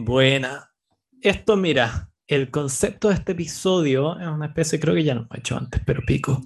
[0.00, 0.70] Buena.
[1.20, 5.36] Esto, mira, el concepto de este episodio es una especie, creo que ya lo hemos
[5.36, 6.40] hecho antes, pero pico.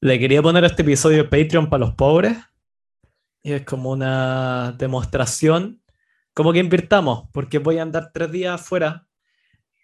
[0.00, 2.38] Le quería poner este episodio Patreon para los pobres.
[3.42, 5.82] Y es como una demostración,
[6.34, 9.08] como que invirtamos, porque voy a andar tres días afuera.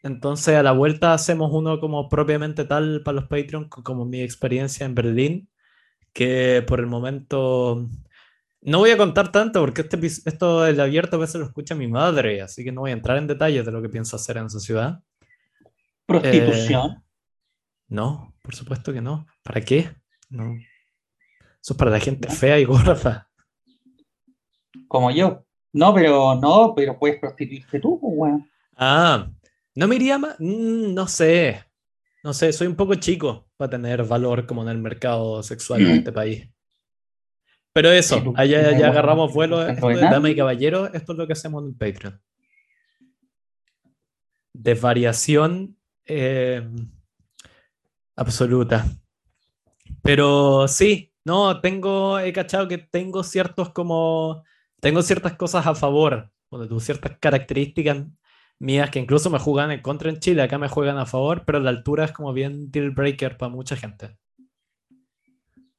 [0.04, 4.86] Entonces a la vuelta hacemos uno como propiamente tal para los Patreon, como mi experiencia
[4.86, 5.48] en Berlín,
[6.12, 7.88] que por el momento
[8.62, 11.88] no voy a contar tanto porque este, esto del abierto a veces lo escucha mi
[11.88, 14.46] madre, así que no voy a entrar en detalles de lo que pienso hacer en
[14.46, 15.00] esa ciudad.
[16.06, 16.90] ¿Prostitución?
[16.90, 17.02] Eh,
[17.88, 19.26] no, por supuesto que no.
[19.42, 19.90] ¿Para qué?
[20.30, 20.54] No.
[21.60, 23.30] Eso es para la gente fea y gorda.
[24.86, 25.44] Como yo.
[25.72, 28.34] No, pero no, pero puedes prostituirte tú, pues,
[28.76, 29.28] Ah,
[29.74, 30.36] no me iría más.
[30.38, 31.64] Mm, no sé.
[32.24, 35.94] No sé, soy un poco chico para tener valor como en el mercado sexual de
[35.96, 36.48] este país.
[37.78, 39.64] Pero eso, allá ya agarramos vuelo.
[39.64, 42.20] Esto de dama y caballero, esto es lo que hacemos en Patreon.
[44.52, 46.68] Desvariación eh,
[48.16, 48.84] absoluta.
[50.02, 54.42] Pero sí, no, tengo, he cachado que tengo ciertos como,
[54.80, 58.06] tengo ciertas cosas a favor, tú, ciertas características
[58.58, 61.60] mías que incluso me juegan en contra en Chile, acá me juegan a favor, pero
[61.60, 64.18] la altura es como bien deal breaker para mucha gente.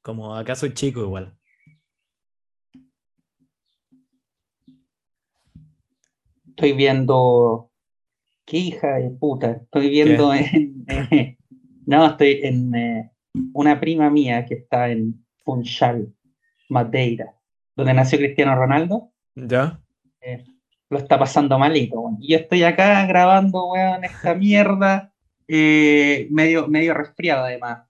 [0.00, 1.36] Como acá soy chico igual.
[6.60, 7.70] Estoy viendo.
[8.44, 9.52] ¿Qué hija de puta?
[9.62, 10.84] Estoy viendo en.
[11.86, 13.10] no, estoy en eh,
[13.54, 16.12] una prima mía que está en Funchal,
[16.68, 17.34] Madeira,
[17.74, 19.10] donde nació Cristiano Ronaldo.
[19.34, 19.80] Ya.
[20.20, 20.44] Eh,
[20.90, 25.12] lo está pasando malito, Y yo estoy acá grabando, weón, esta mierda,
[25.46, 27.86] eh, medio, medio resfriado además.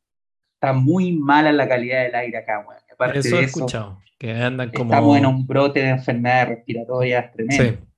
[0.55, 3.17] Está muy mala la calidad del aire acá, weón.
[3.17, 4.93] eso he escuchado, que andan como...
[4.93, 7.65] Estamos en un brote de enfermedades respiratorias tremendo.
[7.65, 7.90] Sí.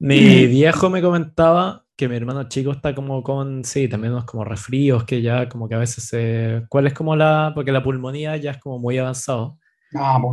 [0.00, 4.42] Mi viejo me comentaba que mi hermano chico está como con, sí, también unos como
[4.42, 6.64] resfríos, que ya como que a veces se...
[6.70, 7.52] ¿Cuál es como la...?
[7.54, 9.58] Porque la pulmonía ya es como muy avanzado.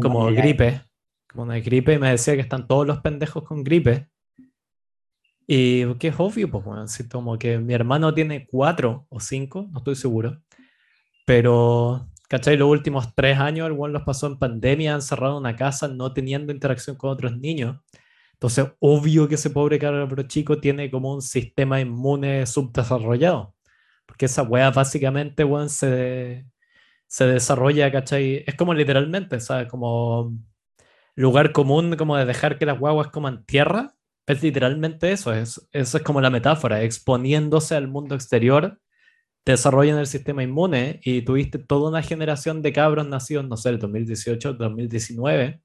[0.01, 0.81] como gripe,
[1.29, 4.07] como una gripe, y me decía que están todos los pendejos con gripe.
[5.45, 9.67] Y que es obvio, pues bueno, así como que mi hermano tiene cuatro o cinco,
[9.71, 10.41] no estoy seguro.
[11.25, 12.55] Pero, ¿cachai?
[12.55, 16.13] Los últimos tres años el buen los pasó en pandemia, encerrado en una casa, no
[16.13, 17.81] teniendo interacción con otros niños.
[18.37, 23.55] Entonces, obvio que ese pobre cabro chico tiene como un sistema inmune subdesarrollado.
[24.05, 26.45] Porque esa weá básicamente, weón, se,
[27.07, 28.43] se desarrolla, ¿cachai?
[28.47, 29.67] Es como literalmente, ¿sabes?
[29.69, 30.33] Como
[31.15, 33.95] lugar común, como de dejar que las guaguas coman tierra.
[34.27, 38.79] Es literalmente eso, es, eso es como la metáfora, exponiéndose al mundo exterior,
[39.45, 43.79] desarrollan el sistema inmune y tuviste toda una generación de cabros nacidos, no sé, el
[43.79, 45.61] 2018, 2019,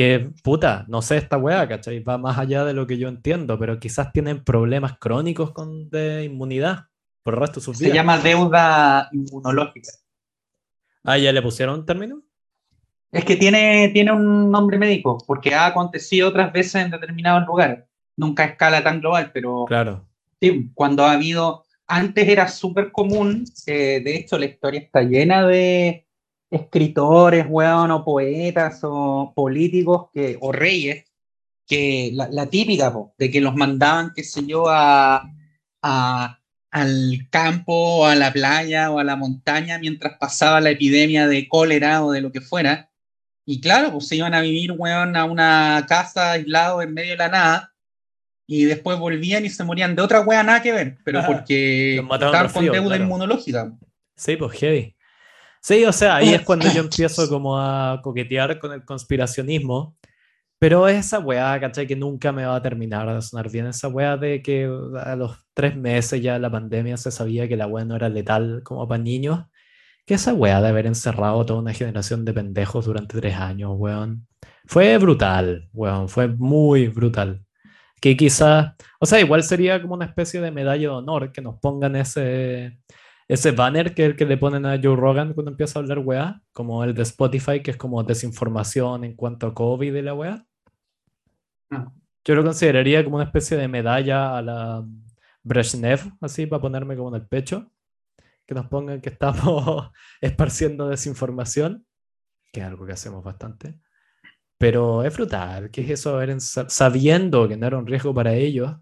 [0.00, 2.00] que, puta, no sé esta weá, ¿cachai?
[2.00, 6.24] Va más allá de lo que yo entiendo, pero quizás tienen problemas crónicos con, de
[6.24, 6.86] inmunidad
[7.22, 7.90] por el resto de sus vidas.
[7.90, 9.90] Se llama deuda inmunológica.
[11.04, 12.22] Ah, ¿ya le pusieron un término?
[13.12, 17.84] Es que tiene, tiene un nombre médico, porque ha acontecido otras veces en determinados lugares.
[18.16, 20.06] Nunca a escala tan global, pero claro.
[20.40, 25.46] sí, cuando ha habido, antes era súper común, eh, de hecho la historia está llena
[25.46, 26.06] de,
[26.50, 31.04] escritores, weón, o poetas, o políticos, que, o reyes,
[31.66, 35.30] que la, típica, de que los mandaban, qué sé yo, a,
[35.82, 41.48] al campo, o a la playa, o a la montaña, mientras pasaba la epidemia de
[41.48, 42.90] cólera o de lo que fuera.
[43.46, 47.16] Y claro, pues se iban a vivir, weón, a una casa aislado en medio de
[47.18, 47.70] la nada,
[48.50, 52.48] y después volvían y se morían de otra weá nada que ver, pero porque estaban
[52.48, 53.72] con deuda inmunológica.
[54.16, 54.96] Sí, pues heavy.
[55.62, 59.96] Sí, o sea, ahí es cuando yo empiezo como a coquetear con el conspiracionismo,
[60.58, 61.86] pero esa weá, ¿cachai?
[61.86, 64.66] Que nunca me va a terminar de sonar bien, esa weá de que
[65.04, 68.08] a los tres meses ya de la pandemia se sabía que la weá no era
[68.08, 69.46] letal como para niños,
[70.06, 74.26] que esa weá de haber encerrado toda una generación de pendejos durante tres años, weón,
[74.66, 77.44] fue brutal, weón, fue muy brutal.
[78.00, 81.58] Que quizás, o sea, igual sería como una especie de medalla de honor que nos
[81.60, 82.78] pongan ese
[83.30, 86.82] ese banner que, que le ponen a Joe Rogan cuando empieza a hablar weá, como
[86.82, 90.44] el de Spotify, que es como desinformación en cuanto a COVID y la weá.
[91.70, 91.92] Ah.
[92.24, 94.84] Yo lo consideraría como una especie de medalla a la
[95.44, 97.70] Brezhnev, así, para ponerme como en el pecho.
[98.46, 101.86] Que nos pongan que estamos esparciendo desinformación,
[102.52, 103.78] que es algo que hacemos bastante.
[104.58, 106.18] Pero es brutal, ¿qué es eso?
[106.66, 108.74] sabiendo que no era un riesgo para ellos,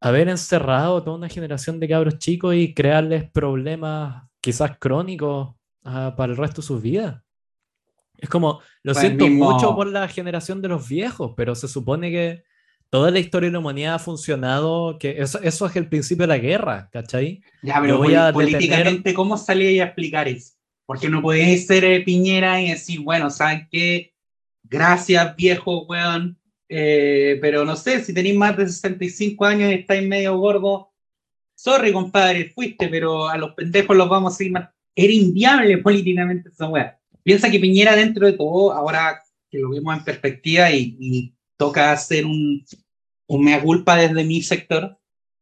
[0.00, 5.54] haber encerrado toda una generación de cabros chicos y crearles problemas quizás crónicos
[5.84, 7.22] ah, para el resto de sus vidas.
[8.18, 12.44] Es como, lo siento mucho por la generación de los viejos, pero se supone que
[12.88, 16.28] toda la historia de la humanidad ha funcionado, que eso, eso es el principio de
[16.28, 17.42] la guerra, ¿cachai?
[17.62, 20.54] Ya, pero voy a políticamente, detener- ¿cómo salía a explicar eso?
[20.86, 24.14] Porque no podéis ser eh, Piñera y decir, bueno, ¿saben qué?
[24.62, 26.38] Gracias, viejo, weón.
[26.68, 30.92] Eh, pero no sé, si tenéis más de 65 años y estáis medio gordo,
[31.54, 34.70] sorry, compadre, fuiste, pero a los pendejos los vamos a seguir más.
[34.94, 36.98] Era inviable políticamente esa weá.
[37.22, 41.92] Piensa que Piñera, dentro de todo, ahora que lo vemos en perspectiva y, y toca
[41.92, 42.64] hacer un,
[43.26, 44.98] un mea culpa desde mi sector,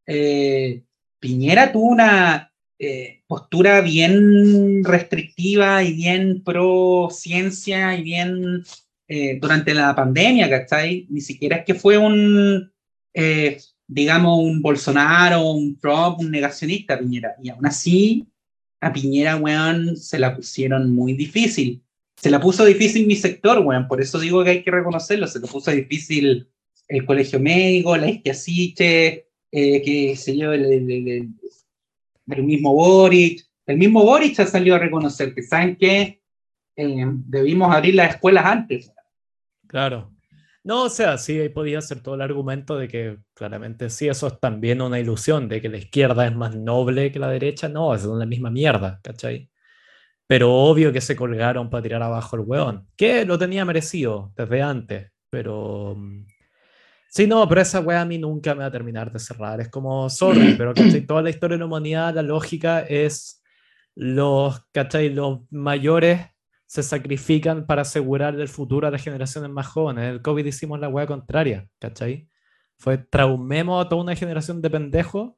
[0.07, 0.83] eh,
[1.19, 8.65] Piñera tuvo una eh, postura bien restrictiva y bien pro ciencia y bien
[9.09, 11.07] eh, durante la pandemia, ¿cachai?
[11.11, 12.73] Ni siquiera es que fue un,
[13.13, 17.35] eh, digamos, un Bolsonaro, un Trump, un negacionista Piñera.
[17.43, 18.27] Y aún así,
[18.81, 21.83] a Piñera, weón, se la pusieron muy difícil.
[22.17, 23.87] Se la puso difícil mi sector, weón.
[23.89, 25.27] Por eso digo que hay que reconocerlo.
[25.27, 26.49] Se lo puso difícil
[26.89, 31.09] el colegio médico, la Isquiasiche, eh, que sé yo, el, el- el-
[32.31, 33.45] el- mismo Boric.
[33.67, 36.21] El mismo Boric ha salido a reconocer que saben que
[36.77, 38.93] eh, debimos abrir las escuelas antes.
[39.67, 40.13] Claro.
[40.63, 44.29] No, o sea, sí, ahí podía ser todo el argumento de que claramente sí, eso
[44.29, 47.69] es también una ilusión, de que la izquierda es más noble que la derecha.
[47.69, 49.51] No, es la misma mierda, ¿cachai?
[50.27, 54.63] Pero obvio que se colgaron para tirar abajo el hueón, que lo tenía merecido desde
[54.63, 55.95] antes, pero...
[55.97, 56.27] mm,
[57.15, 59.61] Sí, no, pero esa wea a mí nunca me va a terminar de cerrar.
[59.61, 61.07] Es como, sorry, pero ¿cachai?
[61.07, 63.41] toda la historia de la humanidad, la lógica es
[63.95, 65.11] los, ¿cachai?
[65.11, 66.27] Los mayores
[66.75, 70.11] se sacrifican para asegurar el futuro a las generaciones más jóvenes.
[70.11, 72.29] El COVID hicimos la wea contraria, ¿cachai?
[72.79, 75.35] Fue traumemos a toda una generación de pendejos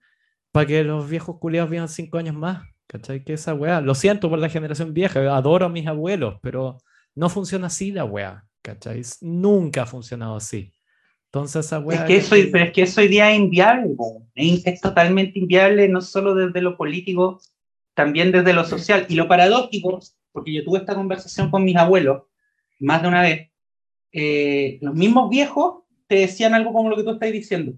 [0.50, 3.22] para que los viejos culiados vivan cinco años más, ¿cachai?
[3.22, 6.78] Que esa wea, lo siento por la generación vieja, adoro a mis abuelos, pero
[7.14, 9.02] no funciona así la wea, ¿cachai?
[9.20, 10.72] Nunca ha funcionado así.
[11.26, 12.06] Entonces esa Es wea...
[12.06, 13.94] que, eso, pero es que eso hoy día es inviable,
[14.34, 17.42] es, es totalmente inviable, no solo desde lo político,
[17.92, 19.04] también desde lo social.
[19.10, 20.00] Y lo paradójico,
[20.36, 22.24] porque yo tuve esta conversación con mis abuelos
[22.78, 23.48] más de una vez,
[24.12, 27.72] eh, los mismos viejos te decían algo como lo que tú estás diciendo.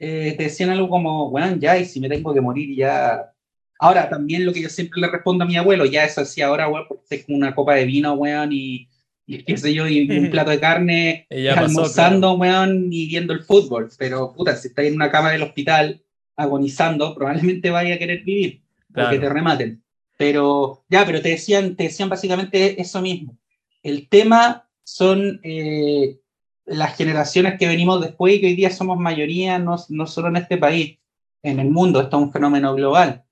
[0.00, 3.32] Eh, te decían algo como, bueno, ya, y si me tengo que morir, ya.
[3.78, 6.68] Ahora, también lo que yo siempre le respondo a mi abuelo, ya eso sí, ahora,
[6.68, 8.88] weón, porque con una copa de vino, weón, y,
[9.28, 13.90] y qué sé yo, y, un plato de carne, almorzando, weón, y viendo el fútbol.
[13.96, 16.02] Pero, puta, si estás en una cama del hospital
[16.34, 18.60] agonizando, probablemente vaya a querer vivir,
[18.92, 19.20] porque Claro.
[19.20, 19.82] te rematen.
[20.16, 23.36] Pero, ya, pero te decían, te decían básicamente eso mismo.
[23.82, 26.18] El tema son eh,
[26.64, 30.36] las generaciones que venimos después y que hoy día somos mayoría, no, no solo en
[30.36, 30.98] este país,
[31.42, 33.24] en el mundo, esto es un fenómeno global.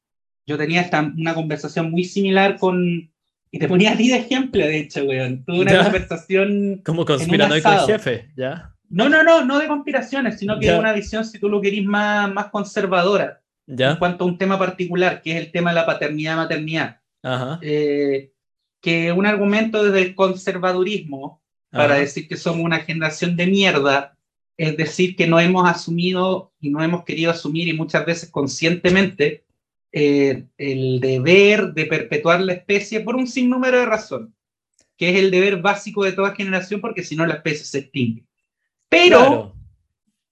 [0.47, 3.09] Yo tenía esta, una conversación muy similar con,
[3.53, 5.44] y te ponía a ti de ejemplo, de hecho, weón.
[5.44, 5.83] Tuve una Ya.
[5.85, 8.75] conversación Como conspiranoico el jefe, ¿ya?
[8.88, 10.79] no, no, no, no de conspiraciones, sino que Ya.
[10.81, 13.40] una visión, si tú lo querís, más, más conservadora
[13.71, 13.99] en ¿Ya?
[13.99, 17.01] cuanto a un tema particular, que es el tema de la paternidad-maternidad.
[17.63, 18.33] Eh,
[18.81, 21.41] que un argumento desde el conservadurismo
[21.71, 22.01] para ajá.
[22.01, 24.17] decir que somos una generación de mierda,
[24.57, 29.45] es decir, que no hemos asumido y no hemos querido asumir, y muchas veces conscientemente,
[29.93, 34.31] eh, el deber de perpetuar la especie por un sinnúmero de razones,
[34.97, 38.25] que es el deber básico de toda generación, porque si no la especie se extingue.
[38.89, 39.55] Pero, Claro.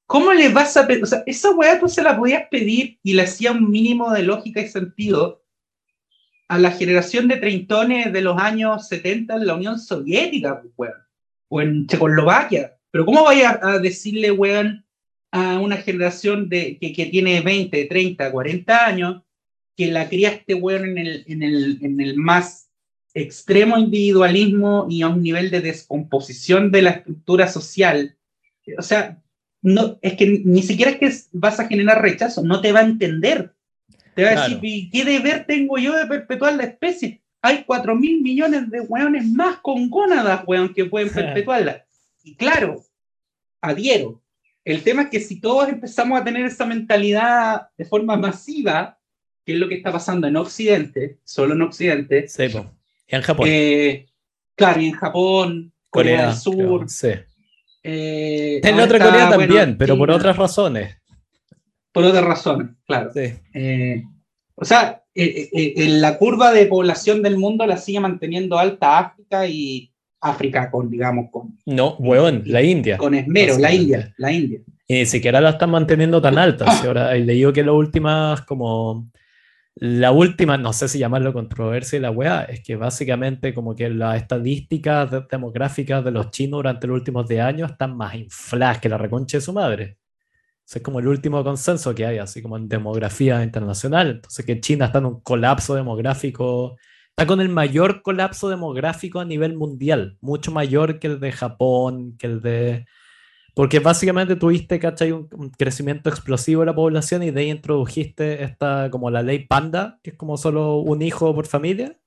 [0.08, 1.04] ¿Cómo le vas a pedir?
[1.04, 4.22] O sea, esa weá tú se la podías pedir y le hacía un mínimo de
[4.22, 5.44] lógica y sentido
[6.48, 10.94] a la generación de treintones de los años 70 en la Unión Soviética, pues, weón,
[11.48, 12.74] o en Checoslovaquia.
[12.90, 14.82] Pero ¿cómo vaya a decirle, weón,
[15.30, 19.22] a una generación de, que, que tiene 20, 30, 40 años,
[19.76, 22.70] que la criaste, weón, en el, en el, en el más
[23.12, 28.16] extremo individualismo y a un nivel de descomposición de la estructura social?
[28.78, 29.22] O sea,
[29.62, 32.84] no, es que ni siquiera es que vas a generar rechazo, no te va a
[32.84, 33.52] entender.
[34.14, 34.54] Te va a Claro.
[34.54, 37.20] decir, "¿Y ¿qué deber tengo yo de perpetuar la especie?
[37.42, 41.08] Hay 4 mil millones de weones más con gónadas, weón, que pueden
[41.44, 41.84] perpetuarla.
[42.24, 42.82] Y claro,
[43.60, 44.20] adhiero.
[44.64, 48.98] El tema es que si todos empezamos a tener esa mentalidad de forma masiva,
[49.44, 52.42] que es lo que está pasando en Occidente, solo en Occidente, Sí.
[53.10, 53.46] Y en Japón.
[53.50, 54.06] eh,
[54.54, 57.08] claro, y en Japón, Corea, Corea del Sur, creo, Sí.
[57.82, 60.96] Eh, En la otra está, Corea bueno, también, pero por otras razones.
[61.92, 63.10] por otras razones, claro.
[63.12, 63.32] Sí.
[63.54, 64.02] Eh,
[64.54, 68.98] o sea, eh, eh, eh, la curva de población del mundo la sigue manteniendo alta
[68.98, 72.98] África y África con, digamos, con, No, huevón, la India.
[72.98, 73.72] con esmero, la.
[73.72, 74.60] India, la India.
[74.86, 76.70] Y ni siquiera la están manteniendo tan alta.
[76.72, 79.10] Si ahora he leído que las últimas, como
[79.80, 83.88] la última, no sé si llamarlo controversia y la weá, es que básicamente como que
[83.90, 88.80] las estadísticas de- demográficas de los chinos durante los últimos 10 años están más infladas
[88.80, 89.98] que la reconcha de su madre.
[90.66, 94.10] es como el último consenso que hay, así como en demografía internacional.
[94.10, 96.76] Entonces que China está en un colapso demográfico,
[97.10, 102.16] está con el mayor colapso demográfico a nivel mundial, mucho mayor que el de Japón,
[102.18, 102.86] que el de...
[103.58, 105.10] Porque básicamente tuviste, ¿cachai?
[105.10, 109.48] Un, un crecimiento explosivo de la población y de ahí introdujiste esta, como la ley
[109.48, 111.98] panda, que es como solo un hijo por familia.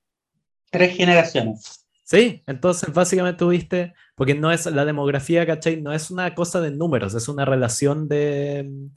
[0.70, 1.86] Tres generaciones.
[2.04, 5.78] Sí, entonces básicamente tuviste, porque no es la demografía, ¿cachai?
[5.78, 8.96] No es una cosa de números, es una relación de mm,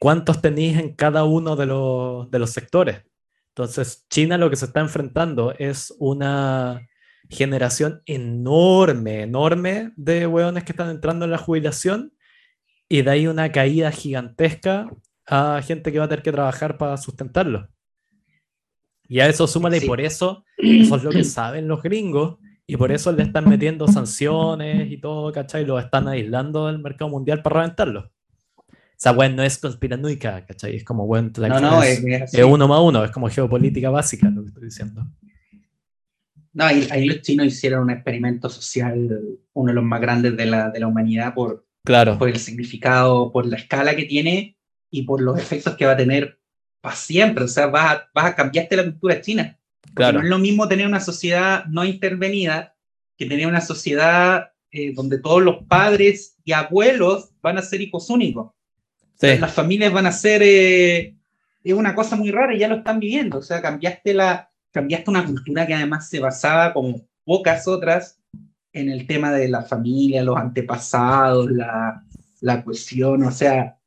[0.00, 3.04] cuántos tenéis en cada uno de los, de los sectores.
[3.50, 6.88] Entonces, China lo que se está enfrentando es una
[7.30, 12.12] generación enorme, enorme de hueones que están entrando en la jubilación
[12.88, 14.90] y de ahí una caída gigantesca
[15.26, 17.68] a gente que va a tener que trabajar para sustentarlo.
[19.08, 19.84] Y a eso súmale, Sí.
[19.84, 23.48] y por eso, eso es lo que saben los gringos, y por eso le están
[23.48, 25.66] metiendo sanciones y todo, ¿cachai?
[25.66, 28.10] Lo están aislando del mercado mundial para reventarlo.
[28.66, 30.76] O sea, bueno, no es conspiranoica, ¿cachai?
[30.76, 34.30] Es como, bueno, No, no, es, es, es uno más uno, es como geopolítica básica
[34.30, 35.06] lo que estoy diciendo.
[36.54, 39.20] No, ahí, ahí los chinos hicieron un experimento social,
[39.52, 43.30] uno de los más grandes de la, de la humanidad, por, Claro, por el significado,
[43.30, 44.56] por la escala que tiene
[44.90, 46.38] y por los efectos que va a tener
[46.80, 47.44] para siempre.
[47.44, 49.58] O sea, vas a, vas a cambiarte la cultura china.
[49.92, 52.74] Claro, No es lo mismo tener una sociedad no intervenida
[53.18, 58.08] que tener una sociedad eh, donde todos los padres y abuelos van a ser hijos
[58.08, 58.52] únicos.
[59.20, 61.14] sí, Las familias van a ser eh,
[61.62, 63.38] es una cosa muy rara y ya lo están viviendo.
[63.38, 68.20] O sea, cambiaste, la, cambiaste una cultura que además se basaba, como pocas otras,
[68.72, 72.02] en el tema de la familia, los antepasados, la,
[72.40, 73.22] la cohesión.
[73.22, 73.78] O sea,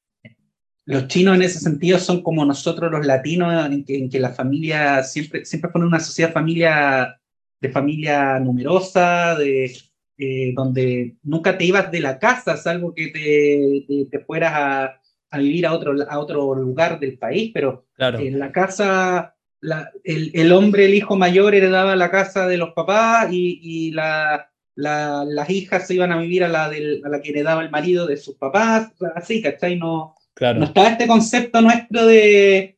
[0.85, 4.29] los chinos en ese sentido son como nosotros los latinos, en que, en que la
[4.29, 7.19] familia siempre, siempre fue una sociedad familia,
[7.59, 9.75] de familia numerosa, de,
[10.17, 15.01] eh, donde nunca te ibas de la casa, salvo que te, te, te fueras a,
[15.31, 18.19] a, vivir a otro, a otro lugar del país, pero claro.
[18.19, 22.73] en la casa, la, el, el, hombre, el hijo mayor, heredaba la casa de los
[22.73, 27.09] papás y, y la, la, las hijas se iban a vivir a la, del, a
[27.09, 29.75] la que heredaba el marido de sus papás, así, ¿cachai?
[29.77, 30.59] No, Claro.
[30.59, 32.77] no estaba este concepto nuestro de,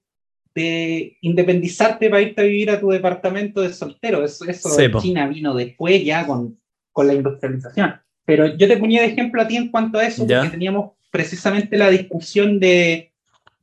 [0.56, 4.24] de independizarte para irte a vivir a tu departamento de soltero.
[4.24, 4.84] Eso, eso Sí.
[5.02, 6.58] China vino después ya con,
[6.94, 7.96] con la industrialización.
[8.24, 10.38] Pero yo te ponía de ejemplo a ti en cuanto a eso, Ya.
[10.40, 13.12] porque teníamos precisamente la discusión de,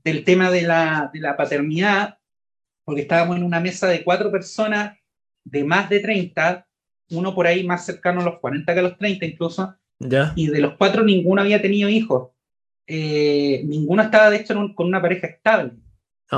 [0.04, 2.15] del tema de la, de la paternidad,
[2.87, 4.97] porque estábamos en una mesa de cuatro personas
[5.45, 6.66] de más de 30,
[7.11, 10.33] uno por ahí más cercano a los 40 que a los 30 incluso, Ya.
[10.37, 12.31] y de los cuatro ninguno había tenido hijos.
[12.87, 15.73] Eh, ninguno estaba de hecho un- con una pareja estable.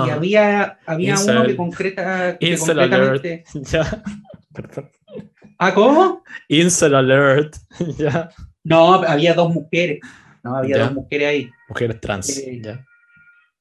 [0.07, 3.45] Y había, había uno que concreta que concretamente.
[3.55, 4.03] Ya.
[4.53, 4.91] Perdón.
[5.59, 6.23] ¿Ah, cómo?
[6.49, 7.57] Incel alert.
[7.99, 8.31] ya.
[8.65, 10.01] No, había dos mujeres.
[10.43, 10.85] No, había Ya.
[10.85, 11.51] dos mujeres ahí.
[11.69, 12.39] Mujeres trans.
[12.39, 12.85] Eh, ya.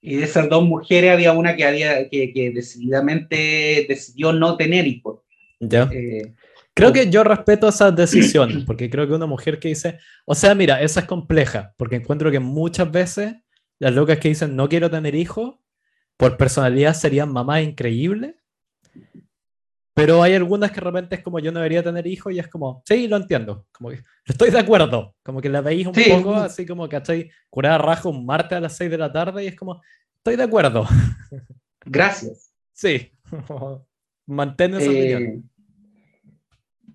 [0.08, 4.88] Y de esas dos mujeres había una que había que, que decididamente decidió no tener
[4.88, 5.20] hijos.
[5.60, 5.90] Ya.
[5.92, 6.34] Eh,
[6.78, 10.54] Creo que yo respeto esas decisiones, porque creo que una mujer que dice, o sea,
[10.54, 13.34] mira, esa es compleja, porque encuentro que muchas veces
[13.80, 15.56] las locas que dicen no quiero tener hijos,
[16.18, 18.36] por personalidad serían mamás increíbles,
[19.98, 22.48] pero hay algunas que de repente es como yo no debería tener hijos y es
[22.48, 26.06] como, sí, lo entiendo, como que estoy de acuerdo, como que la veis un Sí.
[26.10, 27.32] poco así como, ¿cachai?
[27.50, 29.82] Curada raja un martes a las 6 de la tarde y es como,
[30.18, 30.86] estoy de acuerdo,
[31.86, 32.54] gracias.
[32.74, 33.12] sí,
[34.28, 35.24] mantén esa opinión.
[35.24, 35.42] Eh,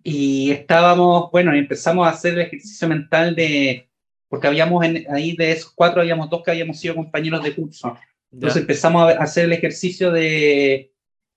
[0.05, 3.89] y estábamos, bueno, empezamos a hacer el ejercicio mental de,
[4.29, 7.97] porque habíamos en- ahí de esos cuatro, habíamos dos que habíamos sido compañeros de curso.
[8.33, 8.61] Entonces Ya.
[8.63, 10.92] empezamos a hacer el ejercicio de,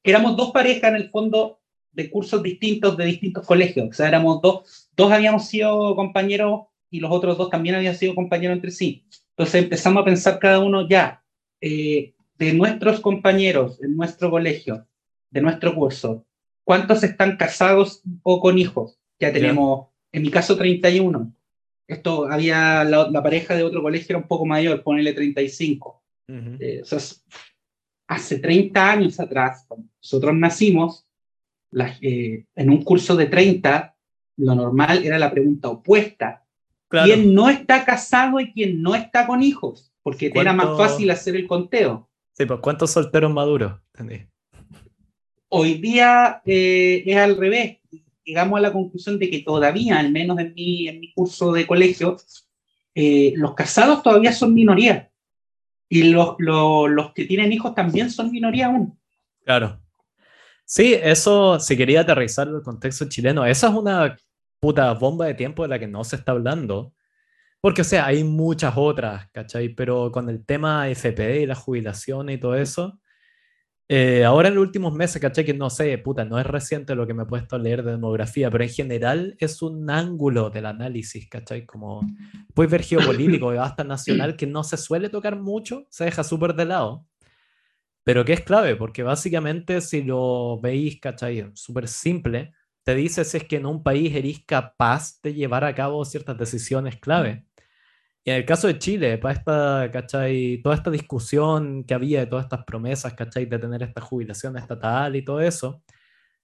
[0.05, 1.59] éramos dos parejas en el fondo
[1.91, 3.89] de cursos distintos de distintos colegios.
[3.89, 8.13] O sea, éramos dos, dos habíamos sido compañeros y los otros dos también habían sido
[8.13, 9.05] compañeros entre sí.
[9.31, 11.23] Entonces empezamos a pensar cada uno ya,
[11.59, 14.85] eh, de nuestros compañeros en nuestro colegio,
[15.29, 16.25] de nuestro curso,
[16.63, 18.99] ¿cuántos están casados o con hijos?
[19.19, 21.33] Ya tenemos, en mi caso, 31.
[21.87, 26.01] Esto había, la, la pareja de otro colegio era un poco mayor, ponele 35.
[26.27, 26.57] Ujú.
[26.59, 26.99] Eh, o sea,
[28.07, 31.05] hace 30 años atrás, cuando nosotros nacimos,
[31.71, 33.95] la- eh, en un curso de 30,
[34.37, 36.43] lo normal era la pregunta opuesta.
[36.87, 37.07] Claro.
[37.07, 39.91] ¿Quién no está casado y quién no está con hijos?
[40.03, 42.09] Porque era más ¿Cuánto- fácil hacer el conteo.
[42.33, 43.73] Sí, pues ¿cuántos solteros maduros?
[45.49, 47.77] Hoy día eh, es al revés.
[48.23, 51.65] Llegamos a la conclusión de que todavía, al menos en mi, en mi curso de
[51.67, 52.17] colegio,
[52.93, 55.11] eh, los casados todavía son minoría.
[55.95, 58.99] Y los, los, los que tienen hijos también son minoría aún.
[59.45, 59.79] Claro.
[60.65, 64.17] Sí, eso, si quería aterrizar el contexto chileno, esa es una
[64.59, 66.93] puta bomba de tiempo de la que no se está hablando,
[67.61, 69.69] Porque, o sea, hay muchas otras, ¿cachai?
[69.69, 72.99] Pero con el tema FP y la jubilación y todo eso,
[73.87, 75.45] eh, ahora en los últimos meses, ¿cachai?
[75.45, 77.91] Que no sé, puta, no es reciente lo que me he puesto a leer de
[77.91, 81.65] demografía, pero en general es un ángulo del análisis, ¿cachai?
[81.65, 82.01] Como
[82.55, 86.55] puedes ver geopolítico y hasta nacional que no se suele tocar mucho, se deja súper
[86.55, 87.05] de lado,
[88.03, 91.51] pero que es clave, porque básicamente si lo veis, ¿cachai?
[91.53, 95.75] Súper simple, te dice si es que en un país eres capaz de llevar a
[95.75, 97.45] cabo ciertas decisiones clave.
[98.27, 100.59] Y en el caso de Chile, para esta, ¿cachai?
[100.63, 103.45] Toda esta discusión que había de todas estas promesas, ¿cachai?
[103.45, 105.83] De tener esta jubilación estatal y todo eso,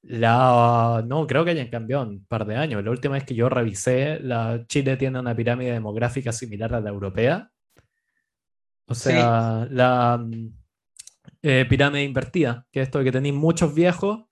[0.03, 2.83] la, no creo que hayan cambiado un par de años.
[2.83, 6.89] La última vez que yo revisé, la, Chile tiene una pirámide demográfica similar a la
[6.91, 7.51] europea.
[8.85, 10.23] O sea, la
[11.41, 14.25] eh, pirámide invertida, que es esto de que tenéis muchos viejos,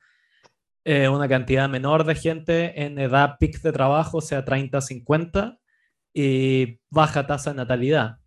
[0.84, 5.58] eh, una cantidad menor de gente en edad peak de trabajo, o sea, 30, 50
[6.13, 8.17] y baja tasa de natalidad.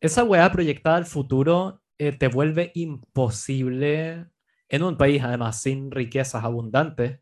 [0.00, 4.26] Esa weá proyectada al futuro eh, te vuelve imposible,
[4.68, 7.20] en un país además sin riquezas abundantes,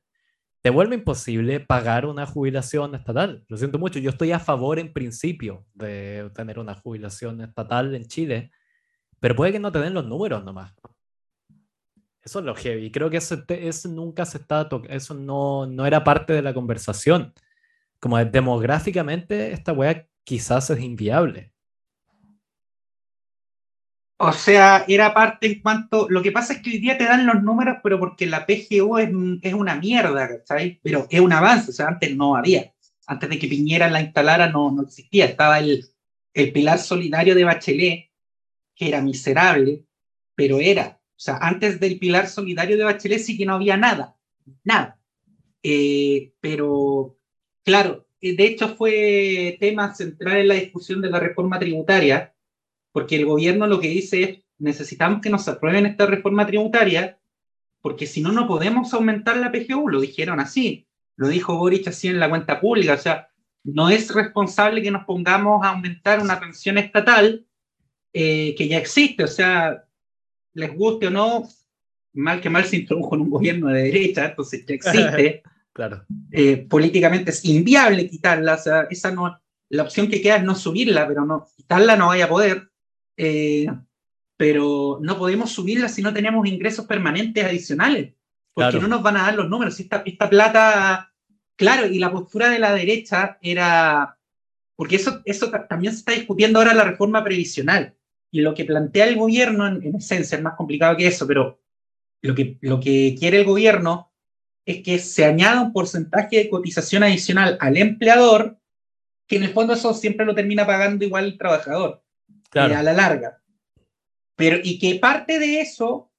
[0.63, 3.45] te vuelve imposible pagar una jubilación estatal.
[3.49, 8.07] Lo siento mucho, yo estoy a favor en principio de tener una jubilación estatal en
[8.07, 8.51] Chile,
[9.21, 10.75] pero puede que no te den los números nomás.
[12.21, 12.91] Eso es lo heavy.
[12.91, 17.33] Creo que eso, eso nunca se está eso no, no era parte de la conversación
[18.07, 21.53] como demográficamente, esta weá quizás es inviable.
[24.17, 26.07] O sea, era parte en cuanto.
[26.09, 28.99] Lo que pasa es que hoy día te dan los números, pero porque la PGU
[29.43, 30.79] es, una mierda, ¿sabes?
[30.85, 32.73] Pero es un avance, o sea, antes no había.
[33.09, 35.25] Antes de que Piñera la instalara no, no existía.
[35.25, 35.85] Estaba el,
[36.33, 38.13] el pilar solidario de Bachelet,
[38.77, 39.85] que era miserable,
[40.37, 41.01] pero era.
[41.11, 44.17] O sea, antes del pilar solidario de Bachelet sí que no había nada.
[44.63, 44.97] Nada.
[45.61, 47.17] Eh, pero
[47.67, 52.33] Claro, de hecho fue tema central en la discusión de la reforma tributaria,
[52.93, 57.19] porque el gobierno lo que dice es, necesitamos que nos aprueben esta reforma tributaria,
[57.83, 62.07] porque si no, no podemos aumentar la PGU, lo dijeron así, lo dijo Boric así
[62.07, 63.31] en la cuenta pública, o sea,
[63.65, 67.45] no es responsable que nos pongamos a aumentar una pensión estatal
[68.13, 69.85] eh, que ya existe, o sea,
[70.55, 71.49] les guste o no,
[72.13, 75.43] mal que mal se introdujo en un gobierno de derecha, entonces ya existe.
[75.77, 76.07] Claro.
[76.33, 80.55] Eh, políticamente es inviable quitarla, o sea, esa no, la opción que queda es no
[80.55, 82.71] subirla, pero no, quitarla no vaya a poder.
[83.15, 83.67] Eh,
[84.39, 88.15] pero no podemos subirla si no tenemos ingresos permanentes adicionales,
[88.55, 89.79] porque no nos van a dar los números.
[89.79, 91.13] Esta, esta plata,
[91.57, 94.17] claro, y la postura de la derecha era,
[94.77, 97.95] porque eso, eso también se está discutiendo ahora la reforma previsional,
[98.31, 101.61] y lo que plantea el gobierno, en, en esencia, es más complicado que eso, pero
[102.23, 104.11] lo que, lo que quiere el gobierno
[104.67, 108.59] es que se añada un porcentaje de cotización adicional al empleador,
[109.29, 112.03] que en el fondo eso siempre lo termina pagando igual el trabajador,
[112.53, 113.41] eh, a la larga.
[114.35, 116.11] Pero, y que parte de eso,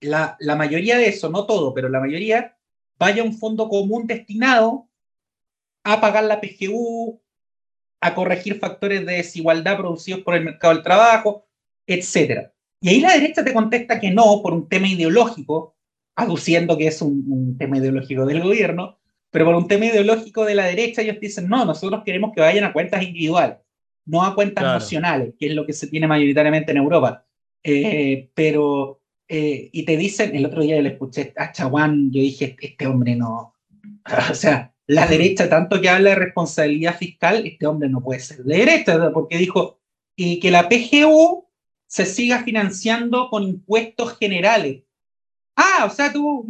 [0.00, 2.56] la, la mayoría de eso, no todo, pero la mayoría,
[2.98, 4.88] vaya a un fondo común destinado
[5.84, 7.22] a pagar la PGU,
[8.00, 11.46] a corregir factores de desigualdad producidos por el mercado del trabajo,
[11.86, 12.50] etc.
[12.80, 15.75] Y ahí la derecha te contesta que no, por un tema ideológico,
[16.16, 18.98] aduciendo que es un, tema ideológico del gobierno,
[19.30, 22.64] pero por un tema ideológico de la derecha ellos dicen, no, nosotros queremos que vayan
[22.64, 23.58] a cuentas individuales,
[24.06, 27.24] no a cuentas nacionales, que es lo que se tiene mayoritariamente en Europa.
[27.62, 32.56] Eh, pero, eh, y te dicen, el otro día le escuché a Chaguán, yo dije,
[32.60, 33.54] este hombre no,
[34.30, 38.38] o sea, la derecha, tanto que habla de responsabilidad fiscal, este hombre no puede ser
[38.38, 39.80] de derecha, porque dijo
[40.14, 41.46] y que la PGU
[41.86, 44.85] se siga financiando con impuestos generales
[45.56, 46.46] Ah, o sea, tú,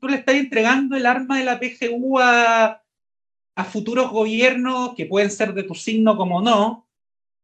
[0.00, 2.80] tú le estás entregando el arma de la PGU a,
[3.70, 6.86] futuros gobiernos que pueden ser de tu signo como no,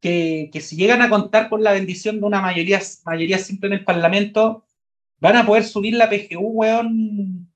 [0.01, 3.85] que, si llegan a contar con la bendición de una mayoría, mayoría simple en el
[3.85, 4.67] Parlamento,
[5.21, 7.51] van a poder subir la PGU, weón,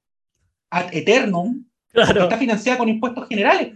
[0.71, 2.23] ad eternum, claro.
[2.23, 3.75] está financiada con impuestos generales.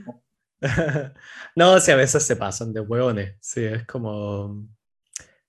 [1.56, 4.66] no, sí, a veces se pasan de hueones, sí, es como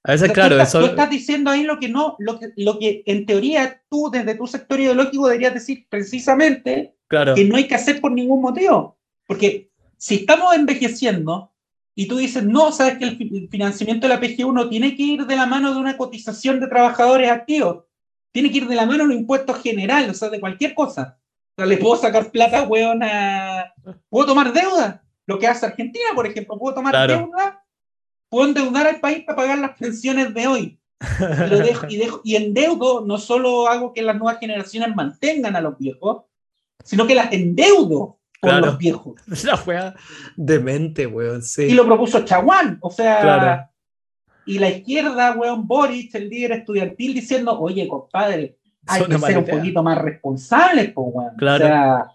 [0.03, 0.79] a veces, claro, tú, eso...
[0.79, 4.35] tú estás diciendo ahí lo que no, lo que, lo que en teoría tú desde
[4.35, 7.35] tu sector ideológico deberías decir precisamente claro.
[7.35, 8.97] que no hay que hacer por ningún motivo.
[9.27, 11.51] Porque si estamos envejeciendo
[11.95, 15.25] y tú dices, no, sabes que el financiamiento de la PGU no tiene que ir
[15.25, 17.83] de la mano de una cotización de trabajadores activos,
[18.31, 21.17] tiene que ir de la mano de los impuestos generales, o sea, de cualquier cosa.
[21.51, 23.73] O sea, le puedo sacar plata, weón, a...
[24.07, 27.58] Puedo tomar deuda, lo que hace Argentina, por ejemplo, puedo tomar deuda
[28.29, 30.79] puedo endeudar al país para pagar las pensiones de hoy.
[31.19, 35.61] Y, dejo, y, dejo, y endeudo, no solo hago que las nuevas generaciones mantengan a
[35.61, 36.23] los viejos,
[36.83, 38.17] sino que las endeudo.
[38.41, 38.67] Claro.
[38.67, 39.15] los viejos.
[39.43, 39.93] La wea
[40.37, 41.63] demente, weón, sí.
[41.63, 43.69] Y lo propuso Chaguán, o sea, Claro.
[44.45, 49.37] y la izquierda, weón, Boris, el líder estudiantil, diciendo, oye, compadre, hay Son que ser
[49.39, 51.35] un poquito más responsables, pues, weón.
[51.35, 51.65] Claro.
[51.65, 52.05] O sea,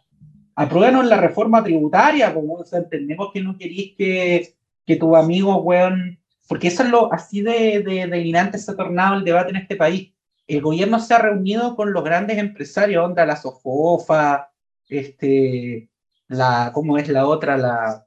[0.56, 2.62] apruébanos la reforma tributaria, weón.
[2.62, 4.54] o sea, entendemos que no queréis que,
[4.86, 6.18] que tu amigo, weón,
[6.48, 9.76] porque eso es lo, así de, de, delirante se ha tornado el debate en este
[9.76, 10.12] país.
[10.46, 14.50] El gobierno se ha reunido con los grandes empresarios, onda la Sofofa,
[14.88, 15.88] este,
[16.28, 17.56] la, ¿cómo es la otra?
[17.56, 18.06] La,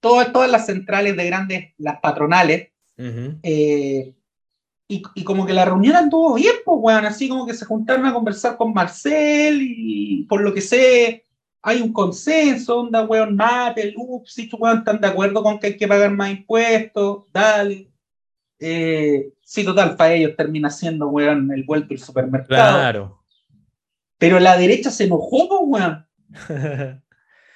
[0.00, 3.38] todas, todas las centrales de grandes, las patronales, Ujú.
[3.42, 4.14] eh,
[4.86, 8.04] y, y como que la reunión anduvo bien, pues, weón, así como que se juntaron
[8.04, 11.23] a conversar con Marcel y por lo que sé,
[11.66, 15.88] hay un consenso, onda, weón, Mate, Lupsich, weón, están de acuerdo con que hay que
[15.88, 17.90] pagar más impuestos, dale.
[18.60, 22.78] Eh, sí, total, para ellos termina siendo, weón, el vuelto del supermercado.
[22.78, 23.22] Claro.
[24.18, 26.06] Pero la derecha se enojó, pues, weón.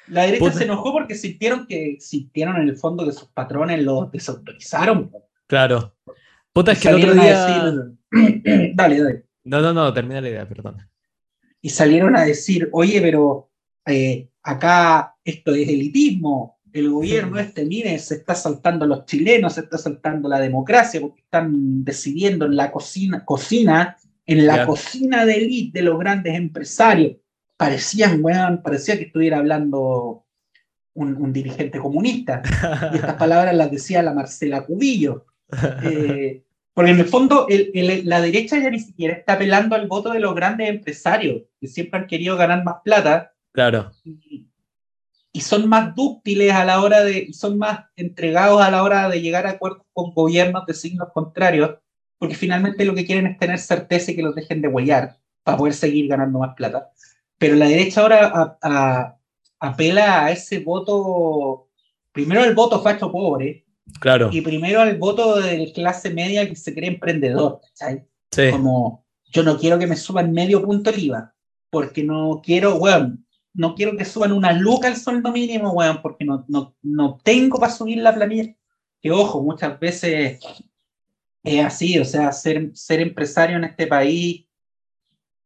[0.09, 0.57] La derecha Puta.
[0.57, 5.13] se enojó porque sintieron que sintieron en el fondo que sus patrones los desautorizaron.
[5.47, 5.95] claro.
[6.51, 7.47] Puta, es Y que el otro día.
[8.11, 9.25] decir- dale, dale.
[9.45, 10.79] No, no, no, termina la idea, perdón.
[11.61, 13.51] Y salieron a decir, oye, pero
[13.89, 16.59] eh, acá esto es elitismo.
[16.73, 21.01] El gobierno este, mire, se está saltando a los chilenos, se está saltando la democracia,
[21.01, 23.97] porque están decidiendo en la cocina, cocina
[24.27, 27.17] en la cocina de élite de los grandes empresarios.
[27.57, 30.27] Parecían, weón, parecía que estuviera hablando
[30.95, 32.43] un, un dirigente comunista.
[32.93, 35.25] Y estas palabras las decía la Marcela Cubillo.
[35.83, 36.43] Eh,
[36.75, 40.11] porque en el fondo el- el- la derecha ya ni siquiera está apelando al voto
[40.13, 43.91] de los grandes empresarios, que siempre han querido ganar más plata Claro.
[44.05, 44.47] y,
[45.33, 49.09] y son más dúctiles a la hora de, y son más entregados a la hora
[49.09, 51.77] de llegar a acuerdos con gobiernos de signos contrarios,
[52.19, 55.57] porque finalmente lo que quieren es tener certeza y que los dejen de huellar para
[55.57, 56.91] poder seguir ganando más plata.
[57.39, 59.17] Pero la derecha ahora a- a-
[59.61, 61.69] apela a ese voto,
[62.13, 63.65] primero el voto facho pobre,
[64.01, 64.31] Claro.
[64.33, 68.05] y primero al voto de clase media que se cree emprendedor, ¿cachai?
[68.31, 68.51] Sí.
[68.51, 71.35] Como yo no quiero que me suban medio punto el IVA,
[71.71, 73.25] porque no quiero, weón,
[73.59, 77.59] no quiero que suban una luca al sueldo mínimo, weón, porque no, no, no tengo
[77.59, 78.55] para subir la planilla.
[79.03, 80.39] Que ojo, muchas veces
[81.43, 84.47] es así, o sea, ser, ser empresario en este país,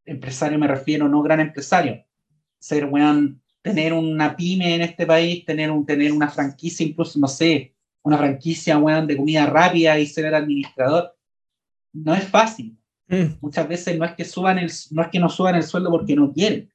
[0.04, 2.04] empresario me refiero, no gran empresario,
[2.58, 7.28] ser, weón, tener una pyme en este país, tener, un, tener una franquicia, incluso, no
[7.28, 11.16] sé, una franquicia, weón, de comida rápida y ser administrador,
[11.94, 12.76] no es fácil.
[13.08, 15.90] Mm, muchas veces no es que suban el, no es que no suban el sueldo
[15.90, 16.71] porque no quieren,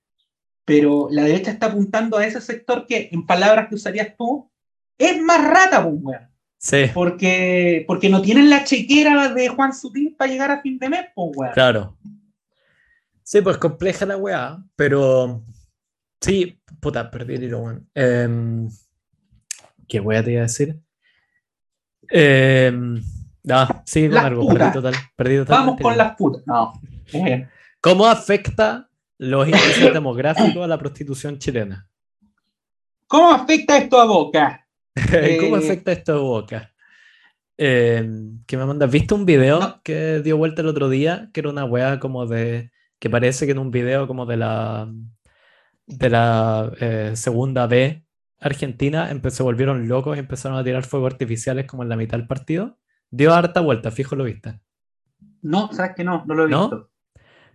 [0.68, 4.52] pero la derecha está apuntando a ese sector que, en palabras que usarías tú,
[4.98, 10.14] es más rata, pues, weón, Sí, porque, porque no tienen la chequera de Juan Sutil
[10.18, 11.54] para llegar a fin de mes, pues, weón.
[11.54, 11.98] claro.
[13.24, 15.42] Sí, pues compleja la weá, pero
[16.20, 17.90] sí, puta, perdí el hilo, weón.
[17.94, 18.70] Em,
[19.88, 20.78] ¿Qué weá te iba a decir?
[22.10, 23.02] Em,
[23.50, 24.58] ah, sí, con algo, putas.
[24.58, 26.44] perdí total, perdí Vamos totalmente con las putas.
[26.46, 26.74] No.
[27.14, 27.48] Eh,
[27.80, 28.87] ¿Cómo afecta
[29.20, 31.88] los índices demográficos a la prostitución chilena?
[33.08, 34.68] ¿Cómo afecta esto a Boca?
[35.40, 36.74] ¿Cómo Eh, afecta esto a Boca?
[37.58, 38.08] Eh,
[38.46, 39.82] que me mandas, ¿viste un video No.
[39.84, 41.30] que dio vuelta el otro día?
[41.34, 42.72] Que era una weá como de.
[43.00, 44.92] que parece que en un video como de la.
[45.88, 48.04] de la eh, segunda B
[48.40, 52.28] Argentina se volvieron locos y empezaron a tirar fuegos artificiales como en la mitad del
[52.28, 52.78] partido.
[53.10, 54.60] Dio harta vuelta, fijo lo viste.
[55.42, 56.70] No, sabes que no, no lo he ¿No?
[56.70, 56.90] visto.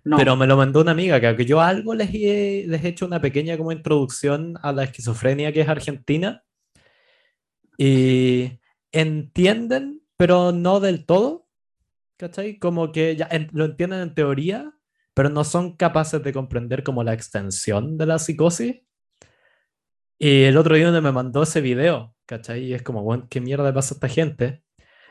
[0.04, 0.16] No.
[0.16, 3.20] Pero me lo mandó una amiga, que yo algo les he, les he hecho una
[3.20, 6.42] pequeña como introducción a la esquizofrenia que es Argentina.
[7.78, 8.58] Y
[8.92, 11.46] entienden, pero no del todo.
[12.16, 12.58] ¿Cachai?
[12.58, 14.72] Como que ya en- lo entienden en teoría,
[15.14, 18.76] pero no son capaces de comprender como la extensión de la psicosis.
[20.18, 22.64] Y el otro día uno me mandó ese video, ¿cachai?
[22.66, 24.62] Y es como, bueno, ¿qué mierda le pasa a esta gente?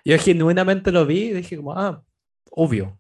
[0.06, 2.02] Yo genuinamente lo vi y dije como, ah,
[2.52, 3.00] obvio.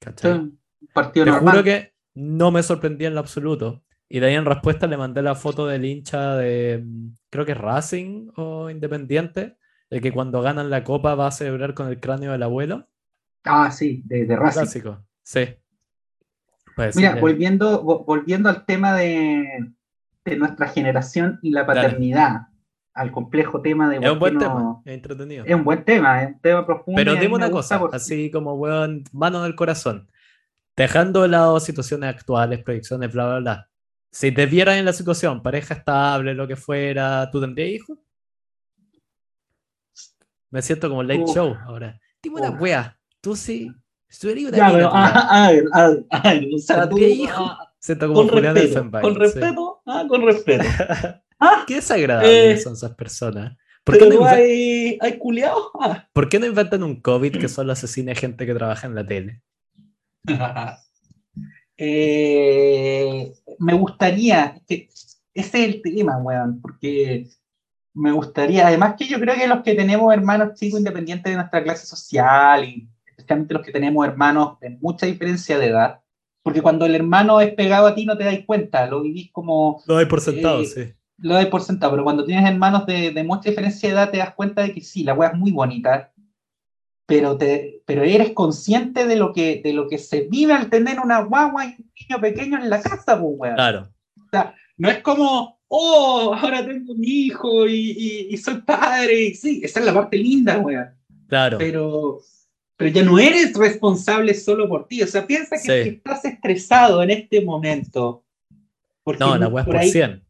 [0.00, 0.32] ¿Cachai?
[0.32, 0.57] Un
[0.92, 1.54] partido Te normal.
[1.54, 3.82] juro que no me sorprendía en lo absoluto.
[4.08, 7.52] Y de ahí en respuesta le mandé la foto del hincha de, mm, creo que
[7.52, 9.56] es Racing o Independiente,
[9.90, 12.88] el que cuando ganan la copa va a celebrar con el cráneo del abuelo.
[13.44, 14.60] Ah, sí, de, de Racing.
[14.60, 15.46] Clásico, sí.
[16.76, 19.72] Pues, Mira, sí, volviendo, vo- volviendo al tema de,
[20.24, 21.82] de nuestra generación y la Dale.
[21.82, 22.48] paternidad,
[22.94, 25.44] al complejo tema de es un buen no- tema, es entretenido.
[25.44, 26.96] Es un buen tema, es un tema profundo.
[26.96, 30.08] Pero dime me una cosa, así como, weón, mano en el corazón.
[30.78, 33.68] Dejando de lado situaciones actuales, proyecciones, bla, bla, bla.
[34.12, 37.98] Si te vieras en la situación, pareja estable, lo que fuera, ¿tú tendrías hijos?
[40.50, 42.00] Me siento como late show ahora.
[42.22, 42.96] Dime una wea.
[43.20, 43.70] Tú sí.
[44.22, 47.24] Eres una Ya, pero, ah, a ver, a ver, a ver, o sea, tú, ¿Tendría
[47.24, 47.44] hijo?
[47.44, 49.18] ah, Siento como con Julián respeto, Elfenbein, con sí.
[49.20, 50.64] respeto, ah, con respeto.
[51.40, 53.56] Ah, Qué desagradables Eh, son esas personas.
[53.84, 55.70] ¿Por qué, no hay, hay culiados.
[55.80, 56.08] Ah.
[56.12, 59.40] por qué no inventan un COVID que solo asesine gente que trabaja en la tele?
[61.80, 64.88] Eh, me gustaría, que
[65.32, 67.28] ese es el tema, weón, porque
[67.94, 71.62] me gustaría, además que yo creo que los que tenemos hermanos chicos independientes de nuestra
[71.62, 76.00] clase social y especialmente los que tenemos hermanos de mucha diferencia de edad,
[76.42, 79.80] porque cuando el hermano es pegado a ti no te das cuenta, lo vivís como,
[79.86, 80.92] Lo doy por sentado, Eh, sí.
[81.18, 84.18] lo das por sentado, pero cuando tienes hermanos de, de mucha diferencia de edad te
[84.18, 86.12] das cuenta de que sí, la weá es muy bonita,
[87.08, 91.00] pero, te, pero eres consciente de lo, que, de lo que se vive al tener
[91.00, 93.54] una guagua y un niño pequeño en la casa, pues, weón.
[93.54, 93.88] Claro.
[94.76, 99.22] No es como, oh, ahora tengo un hijo y, y- y soy padre.
[99.28, 100.86] y Sí, esa es la parte linda, weón.
[101.28, 101.56] Claro.
[101.56, 102.20] Pero,
[102.76, 105.02] pero ya no eres responsable solo por ti.
[105.02, 105.82] O sea, piensa que Sí.
[105.84, 108.22] si estás estresado en este momento.
[109.02, 110.22] Porque No, la weá es por por ahí- 100.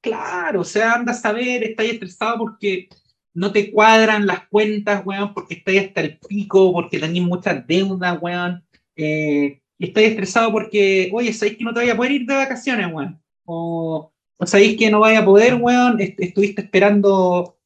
[0.00, 2.88] Claro, o sea, andas a ver, estás estresado porque
[3.34, 8.18] no te cuadran las cuentas, weón, porque estás hasta el pico, porque tenés muchas deudas,
[8.20, 8.64] weón.
[8.96, 12.92] Eh, estás estresado porque, oye, sabéis que no te vaya a poder ir de vacaciones,
[12.92, 13.20] weón.
[13.44, 16.00] O, o sabéis que no vaya a poder, weón.
[16.00, 17.56] est- estuviste esperando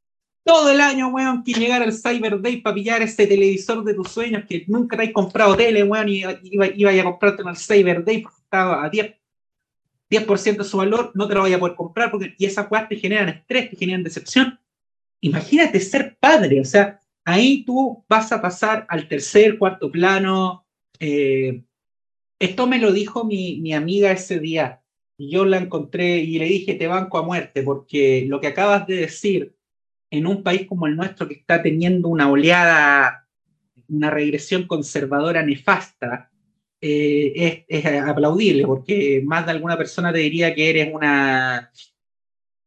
[0.45, 4.09] todo el año, weón, que llegara el Cyber Day para pillar ese televisor de tus
[4.11, 7.57] sueños que nunca te has comprado tele, weón, y iba, iba a comprarte en el
[7.57, 9.15] Cyber Day porque estaba a 10
[10.11, 12.87] 10% de su valor, no te lo vaya a poder comprar porque y esas cosas
[12.89, 14.59] te generan estrés, te generan decepción.
[15.23, 20.67] Imagínate ser padre, o sea, ahí tú vas a pasar al tercer, cuarto plano.
[20.99, 21.63] eh,
[22.39, 24.83] esto me lo dijo mi, mi amiga ese día
[25.17, 28.85] y yo la encontré y le dije, te banco a muerte porque lo que acabas
[28.89, 29.55] de decir
[30.11, 33.29] en un país como el nuestro que está teniendo una oleada,
[33.89, 36.33] una regresión conservadora nefasta,
[36.81, 41.71] eh, es, es aplaudible, porque más de alguna persona te diría que eres una,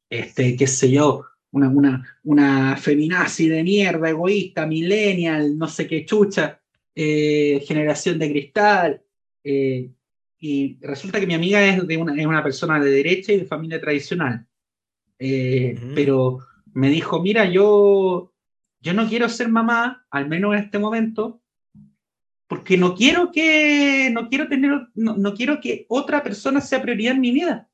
[0.10, 6.06] este, qué sé yo, una, una, una feminazi de mierda, egoísta, millennial, no sé qué
[6.06, 6.60] chucha,
[6.94, 9.02] eh, generación de cristal.
[9.44, 9.89] eh,
[10.38, 13.46] y resulta que mi amiga es, de una, es una persona de derecha y de
[13.46, 14.46] familia tradicional.
[15.18, 15.91] Eh, Ujú.
[15.96, 16.39] Pero
[16.74, 18.34] me dijo, mira, yo,
[18.82, 21.41] yo no quiero ser mamá, al menos en este momento,
[22.48, 27.15] porque no quiero que no quiero tener no, no quiero que otra persona sea prioridad
[27.15, 27.68] en mi vida.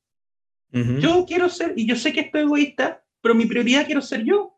[0.72, 1.00] Ujú.
[1.00, 4.58] Yo quiero ser y yo sé que estoy egoísta, pero mi prioridad quiero ser yo.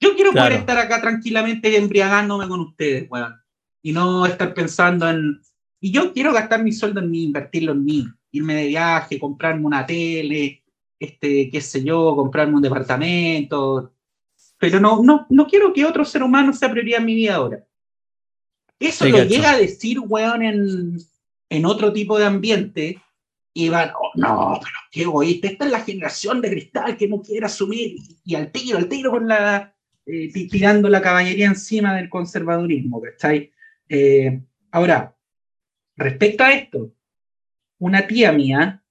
[0.00, 0.48] Yo quiero Claro.
[0.48, 3.34] poder estar acá tranquilamente embriagándome con ustedes, weón,
[3.82, 5.40] y no estar pensando en
[5.80, 9.64] y yo quiero gastar mi sueldo en mí, invertirlo en mí, irme de viaje, comprarme
[9.66, 10.62] una tele,
[10.98, 13.92] este, qué sé yo, comprarme un departamento,
[14.58, 17.64] pero no, no, no quiero que otro ser humano sea prioridad en mi vida ahora.
[18.80, 19.28] Eso Sí, lo cacho.
[19.30, 20.98] llega a decir, weón, en,
[21.50, 23.00] en otro tipo de ambiente,
[23.58, 27.46] y oh, no, pero qué egoísta, esta es la generación de cristal que no quiere
[27.46, 32.10] asumir, y al tiro, al tiro con la, eh, ti- tirando la caballería encima del
[32.10, 33.50] conservadurismo, ¿cachai?
[33.88, 35.16] Eh, ahora,
[35.96, 36.92] respecto a esto,
[37.78, 38.82] una tía mía,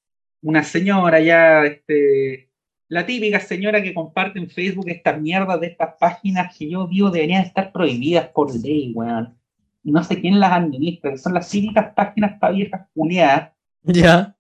[0.42, 2.50] una señora ya, este,
[2.88, 7.12] la típica señora que comparte en Facebook estas mierdas de estas páginas que yo digo
[7.12, 9.38] deberían estar prohibidas por ley, weón.
[9.84, 13.52] Y no sé quién las administra, que son las típicas páginas para viejas culiadas,
[13.84, 14.35] Ya.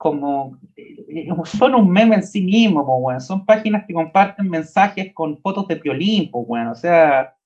[0.00, 3.20] Como eh, eh, son un meme en sí mismo, weón.
[3.20, 6.68] Son páginas que comparten mensajes con fotos de piolín, weón.
[6.68, 7.36] O sea,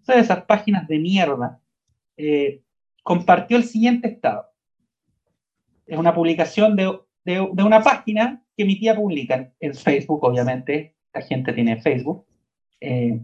[0.00, 1.60] son esas páginas de mierda.
[2.16, 2.62] Eh,
[3.02, 4.46] compartió el siguiente estado.
[5.86, 10.96] Es una publicación de, de- de una página que mi tía publica en Facebook, obviamente.
[11.12, 12.24] La gente tiene Facebook.
[12.80, 13.20] Eh,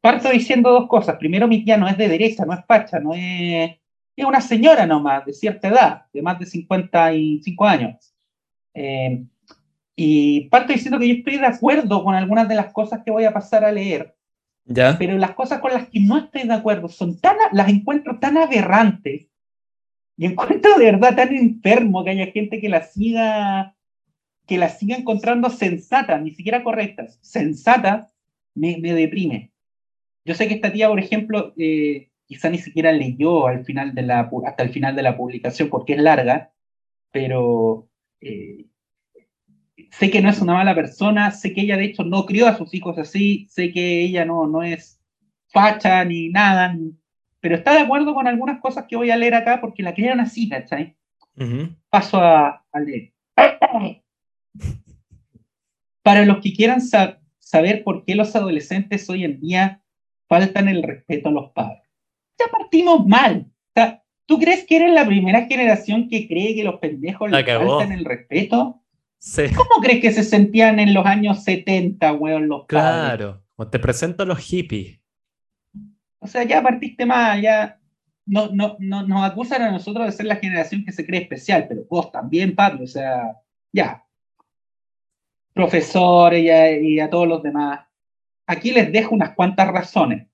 [0.00, 1.18] parto diciendo dos cosas.
[1.18, 3.76] Primero, mi tía no es de derecha, no es facha, no es
[4.16, 8.14] es una señora nomás, de cierta edad, de más de 55 años.
[8.74, 9.24] Eh,
[9.96, 13.24] y parto diciendo que yo estoy de acuerdo con algunas de las cosas que voy
[13.24, 14.14] a pasar a leer,
[14.64, 14.96] Ya.
[14.98, 18.36] pero las cosas con las que no estoy de acuerdo son tan, las encuentro tan
[18.38, 19.28] aberrantes
[20.16, 23.74] y encuentro de verdad tan enfermo que haya gente que la siga
[24.46, 28.12] que la siga encontrando sensatas, ni siquiera correctas, sensatas,
[28.54, 29.52] me, me deprime.
[30.24, 34.02] Yo sé que esta tía, por ejemplo, eh, quizá ni siquiera leyó al final de
[34.02, 36.50] la, pu- hasta el final de la publicación porque es larga,
[37.10, 37.88] pero
[38.20, 38.66] eh,
[39.90, 42.56] sé que no es una mala persona, sé que ella de hecho no crió a
[42.56, 44.98] sus hijos así, sé que ella no, no es
[45.48, 46.74] facha ni nada,
[47.40, 50.20] pero está de acuerdo con algunas cosas que voy a leer acá porque la criaron
[50.20, 50.96] así, ¿cachai?
[51.36, 51.68] Ujú.
[51.90, 53.12] Paso a, a leer.
[56.02, 59.82] Para los que quieran sa- saber por qué los adolescentes hoy en día
[60.28, 61.81] faltan el respeto a los padres.
[62.44, 63.46] Ya partimos mal.
[63.46, 67.78] O sea, ¿Tú crees que eres la primera generación que cree que los pendejos cagó.
[67.78, 68.82] faltan el respeto?
[69.54, 74.22] ¿Cómo crees que se sentían en los años 70, weón, los Claro, o te presento
[74.22, 74.98] a los hippies.
[76.18, 77.78] O sea, ya partiste mal, ya
[78.26, 81.66] no, no, no, nos acusan a nosotros de ser la generación que se cree especial,
[81.68, 83.36] pero vos también, Pablo, o sea,
[83.72, 84.04] ya.
[85.52, 86.42] Profesores
[86.82, 87.80] y a, todos los demás.
[88.46, 90.26] Aquí les dejo unas cuantas razones.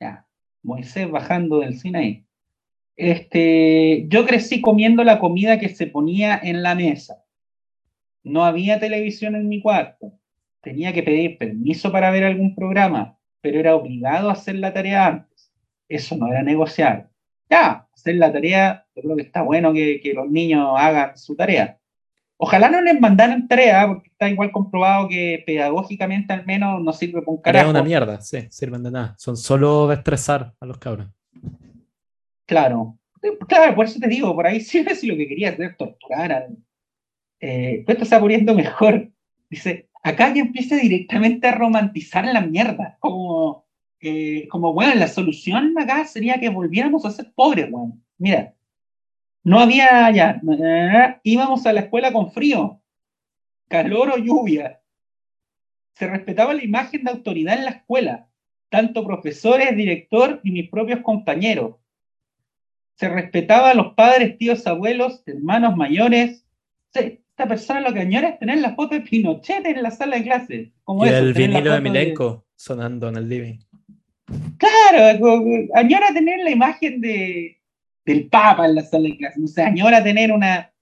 [0.00, 0.26] Ya,
[0.64, 2.24] Moisés bajando del Sinaí.
[2.96, 7.24] Este, yo crecí comiendo la comida que se ponía en la mesa.
[8.22, 10.12] No había televisión en mi cuarto.
[10.60, 15.06] Tenía que pedir permiso para ver algún programa, pero era obligado a hacer la tarea
[15.06, 15.52] antes.
[15.88, 17.10] Eso no era negociar.
[17.50, 21.78] Ya, hacer la tarea, yo creo que está bueno que, los niños hagan su tarea.
[22.36, 27.20] Ojalá no les mandaran tarea, porque está igual comprobado que pedagógicamente al menos no sirve
[27.20, 27.66] para un carajo.
[27.66, 29.14] Es una mierda, sí, sirven de nada.
[29.18, 31.06] Son solo de estresar a los cabros.
[32.46, 32.98] Claro,
[33.48, 36.48] claro, por eso te digo, por ahí sí si lo que quería hacer torturar
[37.40, 39.10] eh, esto está poniendo mejor.
[39.50, 43.66] Dice, acá ya empieza directamente a romantizar la mierda, como,
[44.00, 47.98] eh, como bueno, la solución acá sería que volviéramos a ser pobres, bueno.
[48.16, 48.53] Mira,
[49.44, 50.40] no había ya,
[51.22, 52.80] íbamos a la escuela con frío,
[53.68, 54.80] calor o lluvia.
[55.92, 58.26] Se respetaba la imagen de autoridad en la escuela,
[58.70, 61.76] tanto profesores, director y mis propios compañeros.
[62.96, 66.44] Se respetaba a los padres, tíos, abuelos, hermanos mayores.
[66.94, 70.22] Esta persona lo que añora es tener la foto de Pinochet en la sala de
[70.22, 70.72] clase.
[70.84, 73.58] Como y el vinilo de Milenko sonando en el living.
[74.56, 77.58] Claro, añora tener la imagen de,
[78.04, 79.40] del Papa en la sala de clase.
[79.42, 80.72] O sea, añora tener una.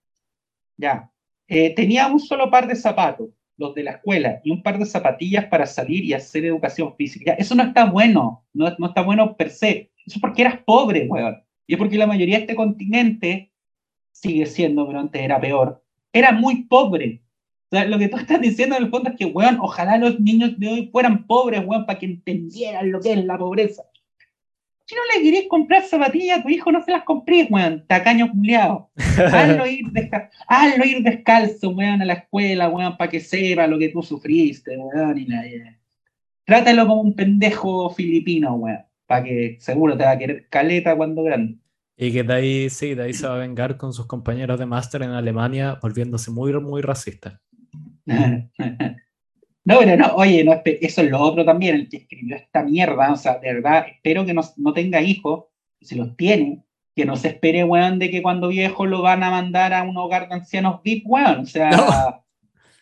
[0.77, 1.11] Ya.
[1.49, 4.87] Eh, tenía un solo par de zapatos, los de la escuela, y un par de
[4.87, 7.35] zapatillas para salir y hacer educación física.
[7.35, 9.93] eso no está bueno, no, no está bueno per se.
[10.07, 11.43] Eso es porque eras pobre, weón.
[11.67, 13.53] Y es porque la mayoría de este continente
[14.11, 15.83] sigue siendo, pero antes era peor,
[16.13, 17.23] era muy pobre.
[17.71, 20.21] O sea, lo que tú estás diciendo en el fondo es que, weón, ojalá los
[20.21, 23.85] niños de hoy fueran pobres, weón, para que entendieran lo que es la pobreza.
[24.93, 28.31] Si no le querés comprar zapatillas a tu hijo, no se las compré, weón, tacaño
[28.31, 28.91] culiado.
[28.95, 29.87] Hazlo ir,
[30.47, 34.77] Hazlo ir descalzo, weón, a la escuela, weón, para que sepa lo que tú sufriste,
[34.77, 35.45] weón, y la...
[36.45, 41.23] Trátalo como un pendejo filipino, weón, para que seguro te va a querer caleta cuando
[41.23, 41.57] grande.
[41.97, 44.67] Y que de ahí, sí, de ahí se va a vengar con sus compañeros de
[44.67, 47.41] máster en Alemania, volviéndose muy, muy racista.
[49.65, 53.13] No, pero no, oye, no, eso es lo otro también, el que escribió esta mierda,
[53.13, 55.45] o sea, de verdad, espero que no, no tenga hijos,
[55.81, 56.65] si los tiene,
[56.97, 59.97] que no se espere, weón, de que cuando viejo lo van a mandar a un
[59.97, 61.71] hogar de ancianos VIP, weón, o sea,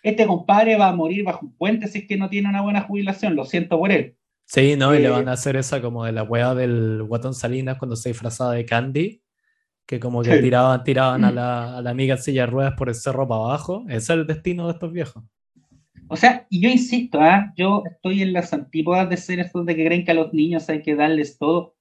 [0.03, 2.81] este compadre va a morir bajo un puente si es que no tiene una buena
[2.83, 4.17] jubilación, lo siento por él.
[4.47, 7.79] Sí, no, y le van a hacer esa como de la wea del Guatón Salinas
[7.79, 9.23] cuando se disfrazaba de Candy,
[9.87, 12.89] que como que tiraban, tiraban a la, a la amiga en silla de ruedas por
[12.89, 13.85] el cerro para abajo.
[13.87, 15.23] Ese es el destino de estos viejos.
[16.13, 17.53] O sea, y yo insisto, ¿ah?
[17.57, 20.69] yo estoy en las antípodas de ser estos de que creen que a los niños
[20.69, 21.77] hay que darles todo.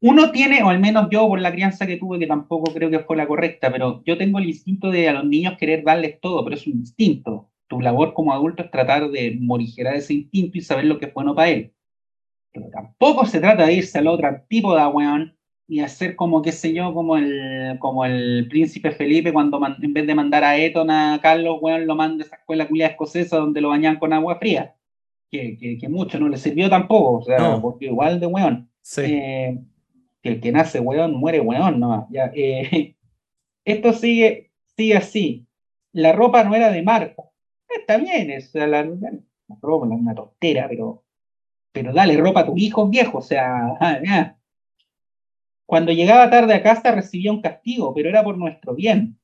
[0.00, 3.00] Uno tiene, o al menos yo por la crianza que tuve, que tampoco creo que
[3.00, 6.44] fue la correcta, pero yo tengo el instinto de a los niños querer darles todo,
[6.44, 7.50] pero es un instinto.
[7.66, 11.14] Tu labor como adulto es tratar de morigerar ese instinto y saber lo que es
[11.14, 11.74] bueno para él.
[12.52, 15.35] Pero tampoco se trata de irse al otro antípoda, weón,
[15.68, 20.06] y hacer como, qué sé yo, como el, como el príncipe Felipe cuando en vez
[20.06, 23.60] de mandar a Eton a Carlos, weón, lo manda a esa escuela culia escocesa donde
[23.60, 24.74] lo bañan con agua fría.
[25.30, 28.70] Que, que, mucho no le sirvió tampoco, o sea, porque igual de weón.
[28.98, 29.58] Eh,
[30.22, 32.06] que el que nace weón muere weón nomás.
[32.10, 32.94] Ya, eh,
[33.64, 35.46] esto sigue, sigue así.
[35.92, 37.24] La ropa no era de marca.
[37.68, 41.02] Está bien, es la, la, la ropa una tontera, pero
[41.76, 44.35] pero dale ropa a tus hijos viejos, o sea, ah,
[45.66, 49.18] cuando llegaba tarde a casa recibía un castigo, pero era por nuestro bien.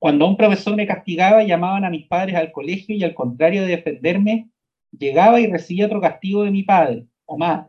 [0.00, 3.68] Cuando un profesor me castigaba, llamaban a mis padres al colegio y al contrario de
[3.68, 4.50] defenderme,
[4.90, 7.66] llegaba y recibía otro castigo de mi padre, o más,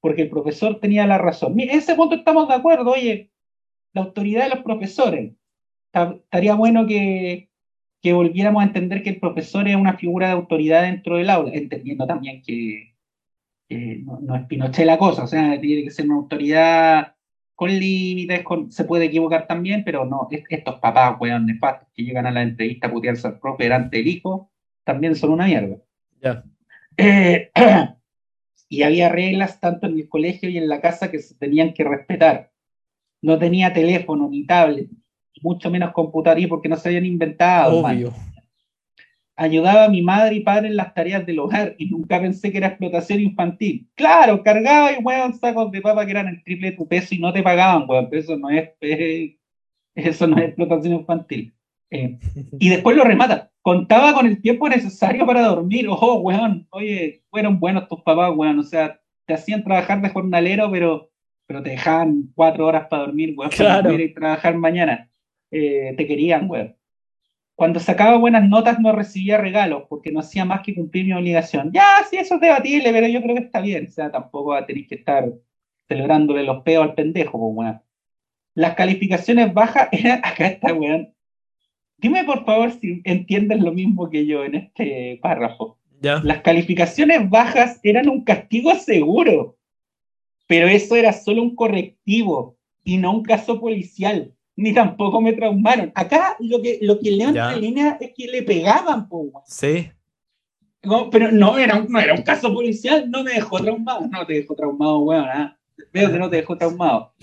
[0.00, 1.58] porque el profesor tenía la razón.
[1.58, 3.30] en ese punto estamos de acuerdo, oye,
[3.92, 5.32] la autoridad de los profesores.
[5.92, 7.48] Estaría bueno que,
[8.02, 11.52] que volviéramos a entender que el profesor es una figura de autoridad dentro del aula,
[11.54, 12.94] entendiendo también que,
[13.70, 17.14] no, es Pinochet la cosa, o sea, tiene que ser una autoridad
[17.58, 22.30] con límites, se puede equivocar también, pero no, estos papás, weón, nefastos que llegan a
[22.30, 24.48] la entrevista a putearse al propio delante del hijo,
[24.84, 25.76] también son una mierda.
[26.96, 27.50] Eh,
[28.68, 31.82] y había reglas tanto en el colegio y en la casa que se tenían que
[31.82, 32.52] respetar.
[33.22, 34.88] No tenía teléfono ni tablet,
[35.42, 37.80] mucho menos computador porque no se habían inventado.
[37.80, 38.12] Obvio
[39.38, 42.58] ayudaba a mi madre y padre en las tareas del hogar y nunca pensé que
[42.58, 43.88] era explotación infantil.
[43.94, 47.20] Claro, cargaba y weón sacos de papa que eran el triple de tu peso y
[47.20, 48.70] no te pagaban, weón, eso no es,
[49.94, 51.54] eso no es explotación infantil.
[51.90, 52.18] Eh,
[52.58, 53.50] y después lo remata.
[53.62, 55.88] Contaba con el tiempo necesario para dormir.
[55.88, 56.66] Ojo, weón.
[56.70, 58.58] Oye, fueron buenos tus papás, weón.
[58.58, 61.10] O sea, te hacían trabajar de jornalero, pero,
[61.46, 63.52] pero te dejaban cuatro horas para dormir, weón.
[63.56, 65.08] Para dormir y trabajar mañana.
[65.50, 66.74] Eh, te querían, weón.
[67.58, 71.72] Cuando sacaba buenas notas no recibía regalos porque no hacía más que cumplir mi obligación.
[71.72, 73.86] Ya, sí, eso es debatible, pero yo creo que está bien.
[73.88, 75.28] O sea, tampoco va a tener que estar
[75.88, 77.82] celebrándole los peos al pendejo, pues, weón.
[78.54, 81.12] Las calificaciones bajas eran, acá está, weón.
[81.96, 85.78] Dime por favor si entiendes lo mismo que yo en este párrafo.
[86.00, 86.20] Ya.
[86.22, 89.56] Las calificaciones bajas eran un castigo seguro,
[90.46, 95.92] pero eso era solo un correctivo y no un caso policial ni tampoco me traumaron.
[95.94, 99.88] Acá lo que, lo que leo entre línea es que le pegaban, po, Sí.
[101.12, 104.08] pero no era, un, no era un caso policial, no me dejó traumado.
[104.08, 105.26] No te dejó traumado, weón.
[105.28, 105.56] ¿ah?
[105.92, 107.14] Veo que no te dejó traumado.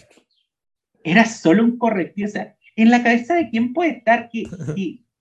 [1.03, 2.29] Era solo un correctivo.
[2.29, 4.43] O sea, en la cabeza de quién puede estar que,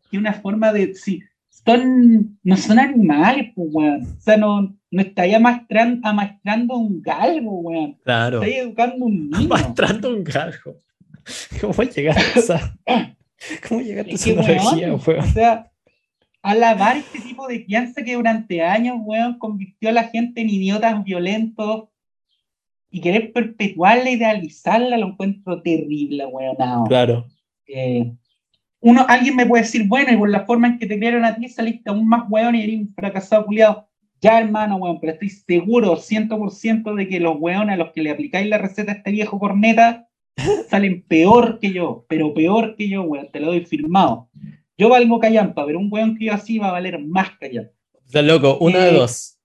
[0.08, 0.94] que, una forma de.
[0.94, 4.02] Sí, son, no son animales, pues, weón.
[4.02, 7.94] O sea, no, no estáis amaestrando, amaestrando un galgo, weón.
[8.04, 8.40] Claro.
[8.40, 9.52] Estáis educando un niño.
[9.52, 10.76] Amaestrando un galgo.
[11.60, 12.78] ¿Cómo llegar a esa,
[13.68, 15.00] cómo llegar a esa energía, O
[15.32, 15.70] sea,
[16.42, 21.02] alabar este tipo de crianza que durante años, weón, convirtió a la gente en idiotas
[21.02, 21.88] violentos
[22.90, 26.56] y querer perpetuarla, idealizarla, lo encuentro terrible, weón.
[26.86, 27.26] Claro.
[27.66, 28.12] Eh,
[28.80, 31.34] uno, alguien me puede decir, bueno, y por la forma en que te criaron a
[31.34, 33.88] ti saliste aún más weón y eres un fracasado culiado.
[34.20, 38.10] Ya, hermano, weón, pero estoy seguro, 100% de que los weones a los que le
[38.10, 40.08] aplicáis la receta a este viejo corneta
[40.68, 44.28] salen peor que yo, pero peor que yo, weón, te lo doy firmado.
[44.76, 47.72] Yo valgo callampa, pero un weón que yo así va a valer más callampa.
[47.92, 49.38] O sea, loco, una de eh, dos.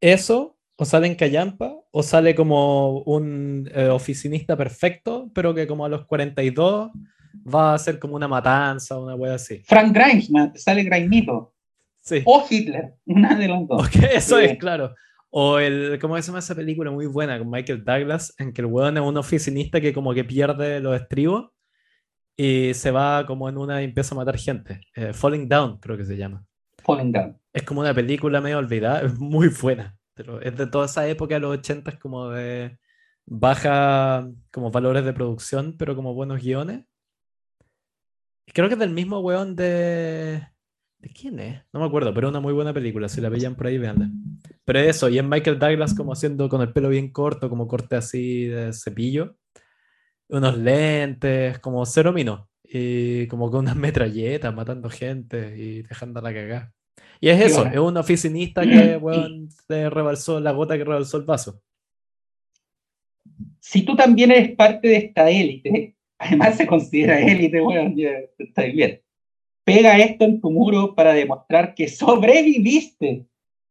[0.00, 5.84] Eso, o sale en callampa, o sale como un eh, oficinista perfecto, pero que como
[5.84, 6.90] a los 42
[7.52, 9.58] va a ser como una matanza, una wea así.
[9.64, 11.54] Frank Grimes, man, sale Grimito.
[12.02, 12.22] Sí.
[12.26, 13.88] O Hitler, una de los dos.
[14.12, 14.94] eso es, claro.
[15.36, 18.32] O el, ¿cómo se llama esa película muy buena con Michael Douglas?
[18.38, 21.50] En que el weón es un oficinista que como que pierde los estribos
[22.36, 24.80] y se va como en una y empieza a matar gente.
[24.94, 26.44] Eh, Falling Down, creo que se llama.
[26.84, 27.36] Falling Down.
[27.52, 29.96] Es como una película medio olvidada, es muy buena.
[30.14, 32.78] Pero es de toda esa época de los 80 es como de
[33.26, 36.84] baja como valores de producción, pero como buenos guiones.
[38.46, 40.46] Creo que es del mismo weón de
[41.04, 41.60] ¿De quién es?
[41.70, 43.10] No me acuerdo, pero una muy buena película.
[43.10, 44.08] Si la veían por ahí, veanla.
[44.64, 47.96] Pero eso, y en Michael Douglas como haciendo con el pelo bien corto, como corte
[47.96, 49.36] así de cepillo.
[50.30, 52.48] Unos lentes, como cero mino.
[52.62, 56.72] Y como con unas metralletas, matando gente y dejando la cagada.
[57.20, 61.24] Y es eso, es un oficinista que, weón, se rebalsó la gota que rebalsó el
[61.24, 61.60] vaso.
[63.60, 68.62] Si tú también eres parte de esta élite, además se considera élite, weón, ya está
[68.62, 69.03] bien
[69.64, 73.26] pega esto en tu muro para demostrar que sobreviviste.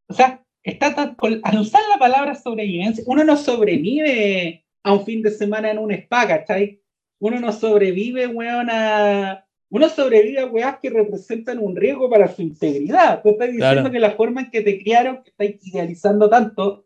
[0.08, 5.32] O sea, está al usar la palabra sobrevivencia, uno no sobrevive a un fin de
[5.32, 6.82] semana en un spa, ¿cachai?
[7.20, 9.46] Uno no sobrevive, weón, a...
[9.70, 13.24] Uno sobrevive a weas que representan un riesgo para su integridad.
[13.24, 16.86] Tú estás diciendo que la forma en que te criaron, que estás idealizando tanto,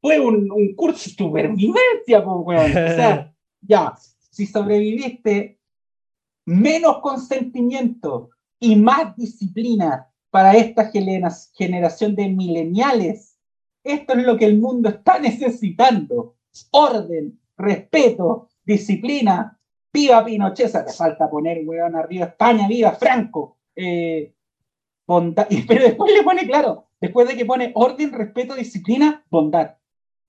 [0.00, 2.70] fue un, un curso de supervivencia, pues, weón.
[2.70, 3.94] O sea, ya,
[4.30, 5.58] si sobreviviste,
[6.44, 13.38] menos consentimiento y más disciplina para esta generación de mileniales.
[13.84, 16.36] Esto es lo que el mundo está necesitando.
[16.70, 19.58] Orden, respeto, disciplina.
[19.92, 23.58] Viva Pinochet, te falta poner, weón, arriba España, viva Franco.
[23.76, 24.32] Eh,
[25.06, 25.46] bondad.
[25.68, 29.76] Pero después le pone, claro, después de que pone orden, respeto, disciplina, bondad.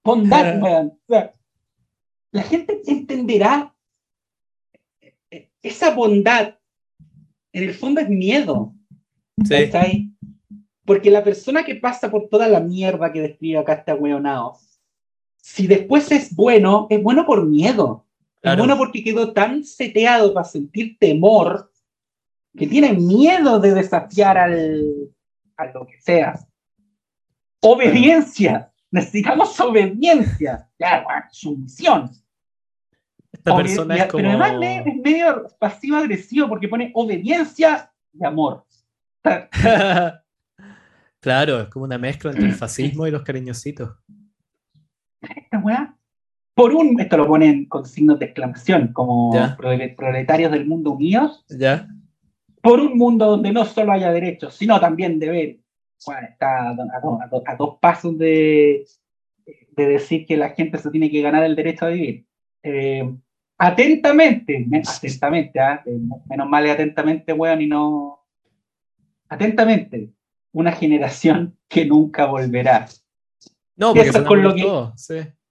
[0.04, 1.00] Bondad, weón.
[2.32, 3.74] la gente entenderá
[5.62, 6.56] esa bondad,
[7.52, 8.74] en el fondo es miedo.
[9.46, 10.16] Sí.
[10.86, 14.58] Porque la persona que pasa por toda la mierda que describe acá este weonado,
[15.38, 18.06] si después es bueno, es bueno por miedo.
[18.42, 21.72] Es bueno porque quedó tan seteado para sentir temor
[22.58, 25.10] que tiene miedo de desafiar al,
[25.56, 26.38] a lo que sea.
[27.62, 28.72] Obediencia.
[28.92, 30.70] Necesitamos obediencia.
[30.78, 32.12] Ya, sumisión
[33.42, 38.66] persona es Pero además es medio pasivo-agresivo porque pone obediencia y amor.
[41.20, 43.98] claro, es como una mezcla entre el fascismo y los cariñositos.
[45.22, 45.96] Esta weá.
[46.56, 51.44] Por un, esto lo ponen con signos de exclamación, como proletarios del mundo unidos.
[51.50, 51.88] Ya.
[52.62, 55.58] Por un mundo donde no solo haya derechos, sino también deber.
[56.06, 58.86] Bueno, está a, dos pasos de,
[59.72, 62.26] de decir que la gente se tiene que ganar el derecho a vivir.
[62.62, 63.18] Eh,
[63.68, 65.82] atentamente, atentamente, ¿ah?
[65.86, 65.98] eh,
[66.30, 68.20] menos mal atentamente, weón, y no.
[69.30, 70.10] Atentamente,
[70.52, 72.88] una generación que nunca volverá.
[73.76, 74.62] No, porque eso es con lo que.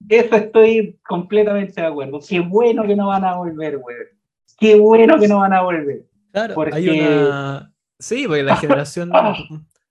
[0.08, 2.20] Eso estoy completamente de acuerdo.
[2.28, 4.06] Qué bueno que no van a volver, weón.
[4.58, 6.04] Qué bueno que no van a volver.
[6.32, 7.72] Claro, hay una.
[7.98, 9.10] Sí, porque la generación,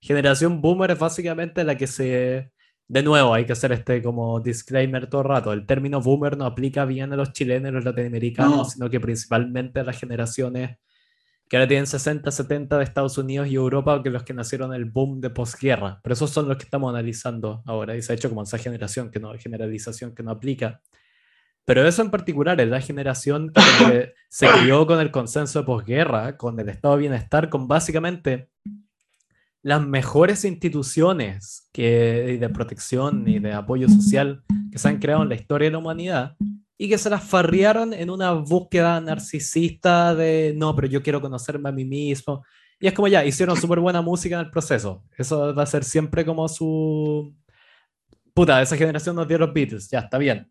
[0.00, 2.51] generación boomer es básicamente la que se
[2.92, 5.54] de nuevo, hay que hacer este como disclaimer todo el rato.
[5.54, 9.80] El término boomer no aplica bien a los chilenos y los latinoamericanos, sino que principalmente
[9.80, 10.76] a las generaciones
[11.48, 14.82] que ahora tienen 60, 70 de Estados Unidos y Europa, que los que nacieron en
[14.82, 16.00] el boom de posguerra.
[16.02, 17.96] Pero esos son los que estamos analizando ahora.
[17.96, 20.82] Y se ha hecho como esa generación, que no, generalización que no aplica.
[21.64, 26.36] Pero eso en particular es la generación que se crió con el consenso de posguerra,
[26.36, 28.50] con el estado de bienestar, con básicamente
[29.62, 35.28] las mejores instituciones que, de protección y de apoyo social que se han creado en
[35.28, 36.36] la historia de la humanidad
[36.76, 41.68] y que se las farriaron en una búsqueda narcisista de no, pero yo quiero conocerme
[41.68, 42.44] a mí mismo.
[42.80, 45.04] Y es como ya, hicieron súper buena música en el proceso.
[45.16, 47.32] Eso va a ser siempre como su...
[48.34, 50.50] Puta, esa generación nos dio los Beatles, ya, está bien.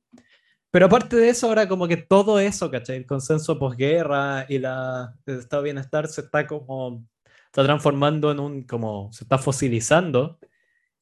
[0.70, 2.96] Pero aparte de eso, ahora como que todo eso, ¿cachai?
[2.96, 7.06] El consenso posguerra y la, el estado de bienestar se está como
[7.52, 10.40] está transformando en un, como, se está fosilizando.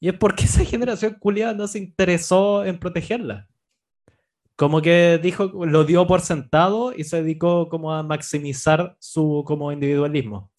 [0.00, 3.48] Y es porque esa generación culiada no se interesó en protegerla.
[4.56, 9.72] Como que dijo, lo dio por sentado y se dedicó como a maximizar su como
[9.72, 10.50] individualismo.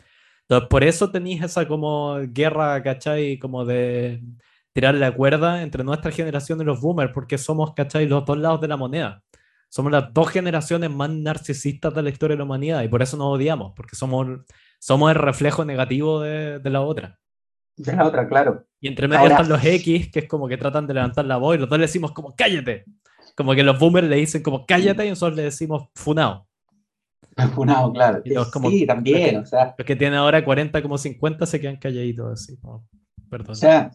[0.44, 3.38] Entonces, por eso tenéis esa como guerra, ¿cachai?
[3.38, 4.22] Como de
[4.74, 8.08] tirar la cuerda entre nuestra generación y los boomers, porque somos, ¿cachai?
[8.08, 9.24] Los dos lados de la moneda.
[9.70, 13.18] Somos las dos generaciones más narcisistas de la historia de la humanidad y por eso
[13.18, 14.28] nos odiamos, porque somos
[14.82, 17.20] somos el reflejo negativo de, la otra.
[17.78, 18.66] De la otra, claro.
[18.80, 21.56] Y entre medio están los X, que es como que tratan de levantar la voz
[21.56, 22.86] y los dos le decimos como cállate.
[23.36, 26.48] Como que los boomers le dicen como cállate y nosotros le decimos funado.
[27.56, 28.22] Funado, claro.
[28.26, 29.76] sí, también, los que, o sea.
[29.78, 32.60] Los que tienen ahora 40 como 50 se quedan calladitos así,
[33.30, 33.52] perdón.
[33.52, 33.92] O sea,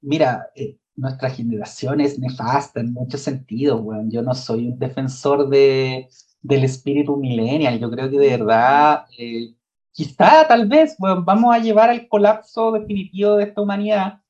[0.00, 4.10] mira, eh, nuestra generación es nefasta en muchos sentidos, weón.
[4.10, 6.08] Yo no soy un defensor de,
[6.40, 7.78] del espíritu millennial.
[7.78, 9.52] Yo creo que de verdad eh,
[9.98, 14.20] quizá, tal vez, bueno, vamos a llevar al colapso definitivo de esta humanidad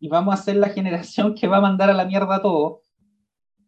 [0.00, 2.80] y vamos a ser la generación que va a mandar a la mierda todo.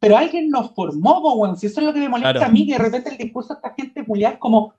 [0.01, 2.73] Pero alguien nos formó, bueno, si eso es lo que me molesta a mí, que
[2.73, 4.75] de repente el discurso de esta gente Julián como,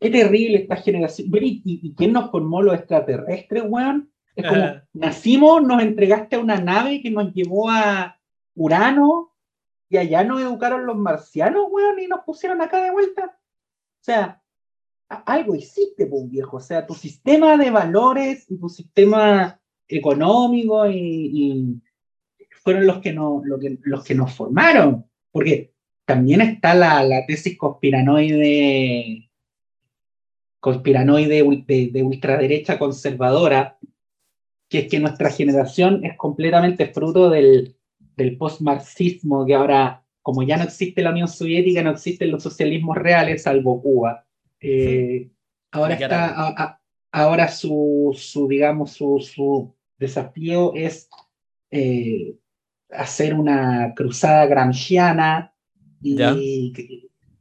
[0.00, 1.28] qué terrible esta generación.
[1.34, 4.10] ¿Y, y, quién nos formó los extraterrestres, weón?
[4.34, 4.64] Es como,
[4.94, 8.18] nacimos, nos entregaste a una nave que nos llevó a
[8.54, 9.34] Urano
[9.90, 13.36] y allá nos educaron los marcianos, weón, y nos pusieron acá de vuelta.
[13.36, 14.40] O sea,
[15.08, 16.56] algo hiciste, pues viejo.
[16.56, 21.80] O sea, tu sistema de valores y tu sistema económico y,
[22.62, 25.06] fueron los que, no, lo que, los que nos formaron.
[25.30, 25.72] Porque
[26.04, 29.30] también está la, la tesis conspiranoide,
[30.58, 33.78] conspiranoide de, de, ultraderecha conservadora,
[34.68, 37.76] que es que nuestra generación es completamente fruto del,
[38.16, 42.96] del post-marxismo, que ahora, como ya no existe la Unión Soviética, no existen los socialismos
[42.96, 44.25] reales, salvo Cuba.
[44.60, 45.30] Eh,
[45.70, 46.80] ahora está,
[47.12, 51.08] ahora su, su digamos, su, su, desafío es
[51.70, 52.36] eh,
[52.90, 55.54] hacer una cruzada gramsciana
[56.02, 56.22] y,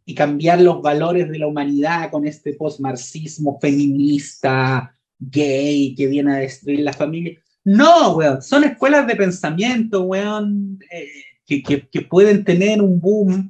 [0.06, 6.38] y, cambiar los valores de la humanidad con este postmarxismo feminista, gay, que viene a
[6.38, 7.38] destruir la familia.
[7.66, 11.08] No, weón, son escuelas de pensamiento, weón, eh,
[11.46, 13.50] que, que, que, pueden tener un boom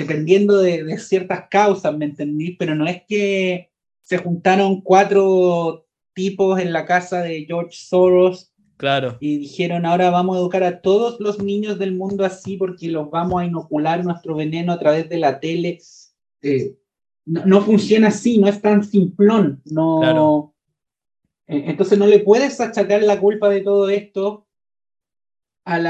[0.00, 2.52] dependiendo de, ciertas causas, ¿me entendí?
[2.52, 3.70] Pero no es que
[4.00, 9.18] se juntaron cuatro tipos en la casa de George Soros claro.
[9.20, 13.10] y dijeron, ahora vamos a educar a todos los niños del mundo así porque los
[13.10, 15.78] vamos a inocular nuestro veneno a través de la tele.
[16.42, 16.74] Eh,
[17.26, 19.60] no, funciona así, no es tan simplón.
[19.66, 20.54] No,
[21.46, 24.46] e, Entonces no le puedes achacar la culpa de todo esto
[25.64, 25.86] al,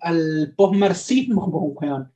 [0.00, 1.44] al postmarxismo,
[1.80, 2.10] weón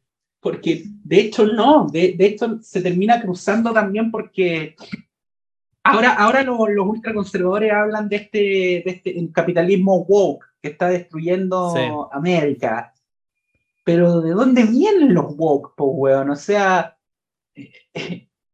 [0.44, 4.76] porque de hecho no, de, de, hecho se termina cruzando también porque
[5.82, 12.10] ahora, ahora los, los ultraconservadores hablan de este, de este capitalismo woke que está destruyendo
[12.12, 12.92] América.
[13.84, 16.28] Pero ¿de dónde vienen los woke, po, weón?
[16.28, 16.94] O sea,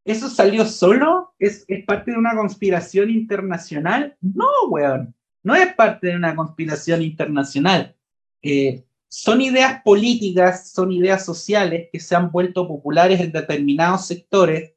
[0.04, 1.34] ¿eso salió solo?
[1.40, 4.16] ¿Es, ¿Es parte de una conspiración internacional?
[4.20, 5.12] No, weón.
[5.42, 7.96] No es parte de una conspiración internacional.
[8.42, 14.72] Eh, son ideas políticas, son ideas sociales que se han vuelto populares en determinados sectores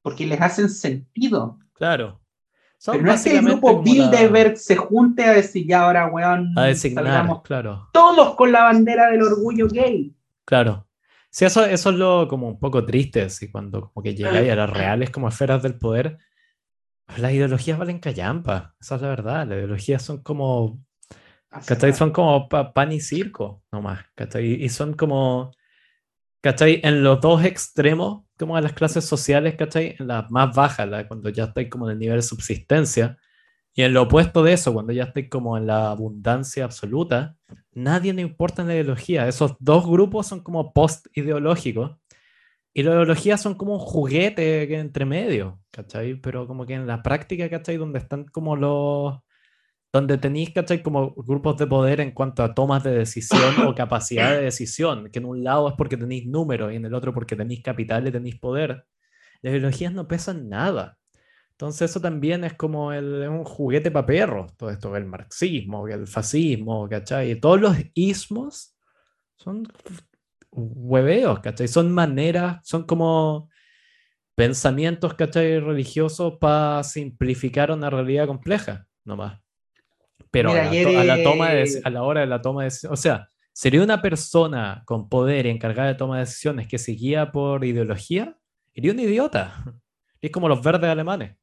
[0.00, 1.58] porque les hacen sentido.
[1.74, 2.20] Claro.
[2.84, 6.64] Pero no es que el grupo Bilderberg se junte a decir, ya ahora, weón, a
[6.64, 7.88] designar, claro.
[7.92, 10.16] todos con la bandera del orgullo gay.
[10.44, 10.88] Claro.
[11.30, 14.56] Sí, eso, eso es lo como un poco triste, así, cuando como que llegáis a
[14.56, 16.18] las reales como esferas del poder,
[17.16, 20.82] las ideologías valen callampa, esa es la verdad, las ideologías son como,
[21.66, 21.92] ¿cachai?
[21.92, 24.62] Son como pan y circo, nomás, ¿cachai?
[24.64, 25.52] Y son como,
[26.40, 26.80] ¿cachai?
[26.82, 29.96] En los dos extremos, como en las clases sociales, ¿cachai?
[29.98, 33.18] En las más bajas, la, cuando ya estáis como en el nivel de subsistencia,
[33.74, 37.36] y en lo opuesto de eso, cuando ya estáis como en la abundancia absoluta,
[37.72, 39.26] nadie le importa la ideología.
[39.28, 41.96] Esos dos grupos son como post-ideológicos.
[42.74, 46.14] Y las ideologías son como un juguete entre medio, ¿cachai?
[46.16, 47.76] Pero como que en la práctica, ¿cachai?
[47.76, 49.18] Donde están como los...
[49.92, 50.82] Donde tenéis, ¿cachai?
[50.82, 55.18] Como grupos de poder en cuanto a tomas de decisión o capacidad de decisión, que
[55.18, 58.12] en un lado es porque tenéis números y en el otro porque tenéis capital y
[58.12, 58.86] tenéis poder.
[59.42, 60.98] Las ideologías no pesan nada.
[61.62, 66.06] Entonces eso también es como el, un juguete para perros, todo esto, el marxismo, el
[66.06, 67.38] fascismo, ¿cachai?
[67.38, 68.74] Todos los ismos
[69.36, 69.68] son
[70.50, 71.68] hueveos, ¿cachai?
[71.68, 73.48] Son maneras, son como
[74.34, 75.60] pensamientos, ¿cachai?
[75.60, 79.40] Religiosos para simplificar una realidad compleja, nomás.
[80.30, 81.50] Pero a, la toma
[81.84, 85.46] a la hora de la toma de decisiones, o sea, sería una persona con poder
[85.46, 88.36] encargada de toma de decisiones que se guía por ideología,
[88.74, 89.64] sería un idiota.
[90.20, 91.36] Es como los verdes alemanes.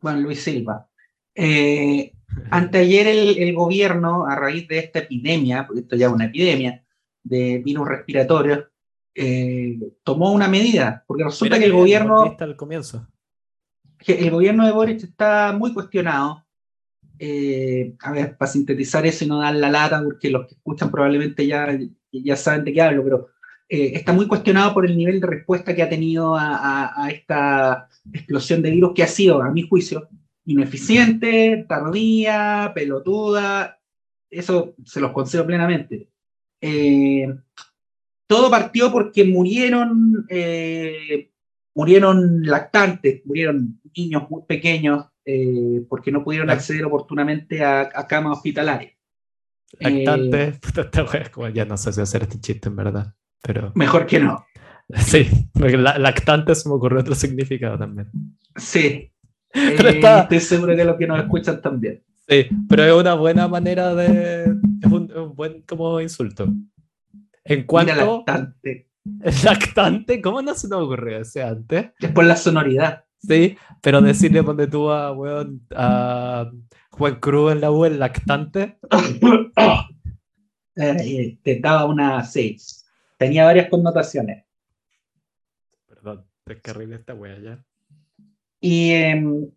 [0.00, 0.88] Juan Luis Silva.
[1.34, 2.12] Eh,
[2.50, 6.84] anteayer el, gobierno, a raíz de esta epidemia, porque esto ya es una epidemia,
[7.22, 8.64] de virus respiratorios,
[9.14, 12.36] eh, tomó una medida, porque resulta que el gobierno...
[12.38, 13.06] Al comienzo.
[13.98, 16.44] Que el gobierno de Boric está muy cuestionado.
[17.18, 20.90] Eh, a ver, para sintetizar eso y no dar la lata, porque los que escuchan
[20.90, 21.76] probablemente ya,
[22.12, 23.28] ya saben de qué hablo, pero
[23.68, 28.62] eh, está muy cuestionado por el nivel de respuesta que ha tenido a, esta explosión
[28.62, 30.08] de virus que ha sido, a mi juicio,
[30.44, 33.80] ineficiente, tardía, pelotuda.
[34.30, 36.08] Eso se los concedo plenamente.
[36.60, 37.26] Eh,
[38.26, 40.26] todo partió porque murieron,
[41.74, 45.06] murieron lactantes, murieron niños muy pequeños
[45.88, 48.92] porque no pudieron acceder oportunamente a, a camas hospitalarias.
[49.80, 50.60] Lactantes,
[51.54, 53.14] ya no sé si hacer este chiste en verdad.
[53.42, 53.72] Pero...
[53.74, 54.44] Mejor que no.
[54.96, 58.10] Sí, porque lactante se me ocurrió otro significado también.
[58.56, 59.12] Sí.
[59.54, 62.04] Eh, estoy seguro que los que nos escuchan también.
[62.28, 64.42] Sí, pero es una buena manera de.
[64.44, 66.46] Es un, buen como insulto.
[67.44, 68.24] En cuanto.
[68.26, 68.90] lactante.
[69.44, 71.86] Lactante, ¿cómo no se nos ocurrió ese antes?
[71.98, 73.06] Es por la sonoridad.
[73.18, 76.50] Sí, pero decirle donde tú a, weón, a
[76.90, 78.78] Juan Cruz en la U, el lactante.
[80.80, 82.88] Eh, te daba una 6
[83.18, 84.44] tenía varias connotaciones.
[85.86, 87.64] Perdón, te carrilé esta wea ya.
[88.60, 89.50] Y em,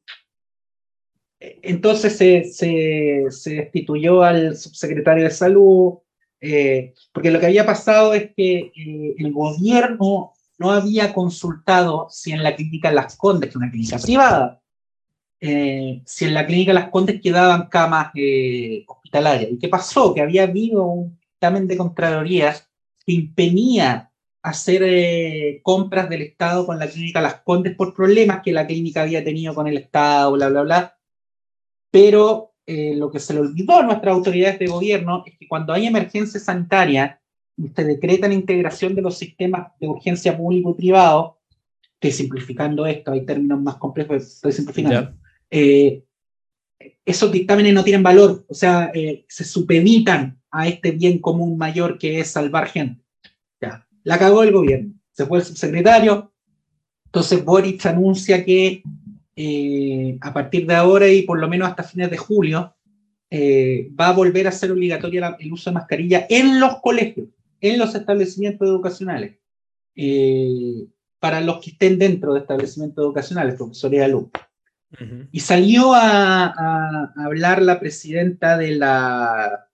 [1.39, 5.99] entonces se, destituyó al subsecretario de salud,
[6.41, 12.31] eh, porque lo que había pasado es que eh, el gobierno no había consultado si
[12.31, 14.61] en la clínica Las Condes, que es una clínica privada,
[15.39, 18.11] eh, si en la clínica Las Condes quedaban camas
[18.87, 19.51] hospitalarias.
[19.51, 20.13] ¿Y qué pasó?
[20.13, 22.53] Que había habido un dictamen de Contraloría
[23.05, 24.11] que impedía
[24.43, 29.01] hacer eh, compras del Estado con la clínica Las Condes por problemas que la clínica
[29.01, 30.97] había tenido con el Estado, bla, bla, bla.
[31.89, 35.73] Pero eh, lo que se le olvidó a nuestras autoridades de gobierno es que cuando
[35.73, 37.20] hay emergencia sanitaria
[37.57, 41.39] y se decreta la integración de los sistemas de urgencia público y privado,
[41.93, 45.13] estoy simplificando esto, hay términos más complejos, estoy simplificando.
[45.49, 46.03] Eh,
[47.05, 48.91] esos dictámenes no tienen valor, o sea,
[49.27, 53.01] se supeditan a este bien común mayor que es salvar gente.
[53.59, 56.31] Ya, la cagó el gobierno, se fue el subsecretario,
[57.11, 58.83] entonces Boric anuncia que
[59.35, 62.73] eh, a partir de ahora y por lo menos hasta fines de julio
[63.29, 67.27] eh, va a volver a ser obligatoria el uso de mascarilla en los colegios,
[67.61, 69.37] en los establecimientos educacionales,
[69.95, 70.87] eh,
[71.19, 74.31] para los que estén dentro de establecimientos educacionales, profesores y alumnos.
[75.31, 79.69] Y salió a, hablar la presidenta de la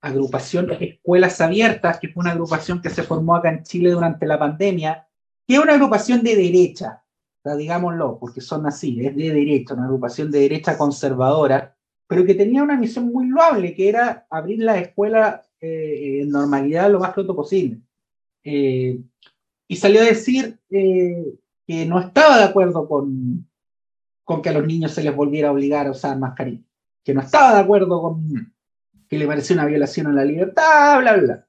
[0.00, 4.38] agrupación Escuelas Abiertas, que fue una agrupación que se formó acá en Chile durante la
[4.38, 5.08] pandemia,
[5.44, 7.02] que es una agrupación de derecha,
[7.56, 11.74] digámoslo, porque son así, es de derecha, una agrupación de derecha conservadora,
[12.06, 16.90] pero que tenía una misión muy loable, que era abrir la escuela eh, en normalidad
[16.90, 17.80] lo más pronto posible.
[18.44, 18.98] Eh,
[19.66, 21.34] y salió a decir eh,
[21.66, 23.46] que no estaba de acuerdo con,
[24.24, 26.62] con que a los niños se les volviera a obligar a usar mascarilla,
[27.04, 28.52] que no estaba de acuerdo con,
[29.08, 31.46] que le pareció una violación a la libertad, bla, bla.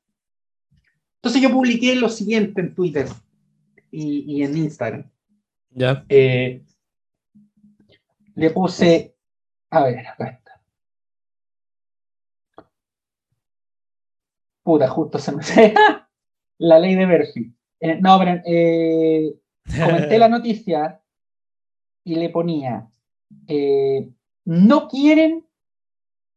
[1.15, 3.07] Entonces yo publiqué lo siguiente en Twitter
[3.91, 5.09] y, en Instagram.
[5.71, 6.05] Ya.
[6.07, 6.63] Eh,
[8.35, 9.15] le puse,
[9.69, 10.61] a ver, acá está.
[14.69, 15.41] Puta, justo se me...
[16.59, 17.51] La ley de Murphy.
[17.79, 19.33] Eh, no, pero eh,
[19.65, 21.01] comenté la noticia
[22.03, 22.87] y le ponía,
[23.47, 24.07] eh,
[24.45, 25.43] no quieren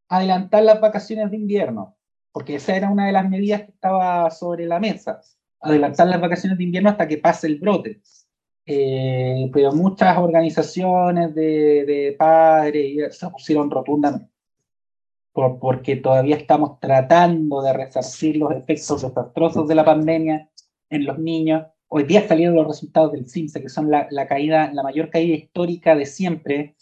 [0.08, 1.98] adelantar las vacaciones de invierno,
[2.32, 5.20] porque esa era una de las medidas que estaba sobre la mesa,
[5.60, 8.00] adelantar las vacaciones de invierno hasta que pase el brote.
[8.64, 14.31] Pero muchas organizaciones de, de padres se pusieron rotundamente,
[15.32, 20.50] por, porque todavía estamos tratando de resarcir los efectos desastrosos de la pandemia
[20.90, 21.66] en los niños.
[21.88, 25.34] Hoy día salieron los resultados del CIMSE, que son la, la caída, la mayor caída
[25.34, 26.76] histórica de siempre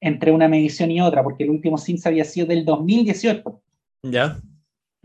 [0.00, 3.62] entre una medición y otra, porque el último CIMS había sido del 2018.
[4.02, 4.40] Ya.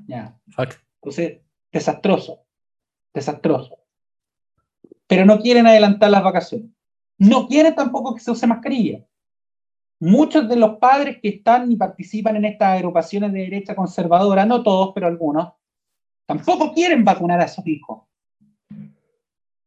[0.08, 0.38] Ya.
[0.50, 0.76] Fuck.
[1.02, 1.40] Entonces,
[1.72, 2.44] desastroso.
[3.14, 3.78] Desastroso.
[5.08, 6.70] Pero no quieren adelantar las vacaciones.
[7.18, 9.06] No quieren tampoco que se use mascarilla.
[10.02, 14.64] Muchos de los padres que están y participan en estas agrupaciones de derecha conservadora, no
[14.64, 15.54] todos, pero algunos,
[16.26, 18.02] tampoco quieren vacunar a sus hijos.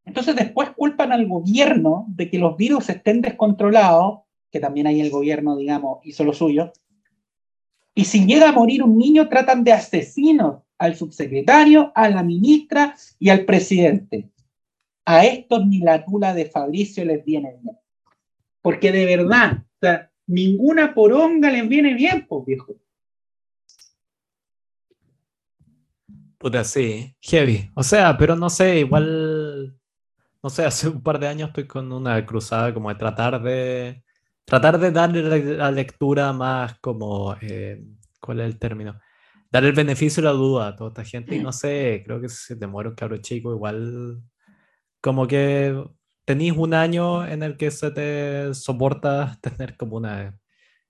[0.05, 4.25] Entonces después culpan al gobierno de que los virus estén descontrolados
[4.55, 6.73] que también ahí el gobierno, digamos, hizo lo suyo.
[7.93, 12.95] Y si llega a morir un niño, tratan de asesinos al subsecretario, a la ministra
[13.19, 14.31] y al presidente.
[15.07, 17.77] A estos ni la tula de Fabricio les viene bien.
[18.63, 19.65] Porque de verdad,
[20.27, 22.75] ninguna poronga les viene bien, pues viejo.
[26.39, 27.71] Puta, sí, heavy.
[27.75, 29.79] O sea, pero no sé, igual,
[30.43, 34.03] no sé, hace un par de años estoy con una cruzada como de tratar de
[34.45, 37.83] tratar de darle la lectura más como, eh,
[38.21, 39.01] ¿cuál es el término?
[39.51, 42.29] Dar el beneficio de la duda a toda esta gente y no sé, creo que
[42.29, 44.23] si te muere un cabro chico, igual
[45.01, 45.83] como que
[46.25, 50.39] tenéis un año en el que se te soporta tener como una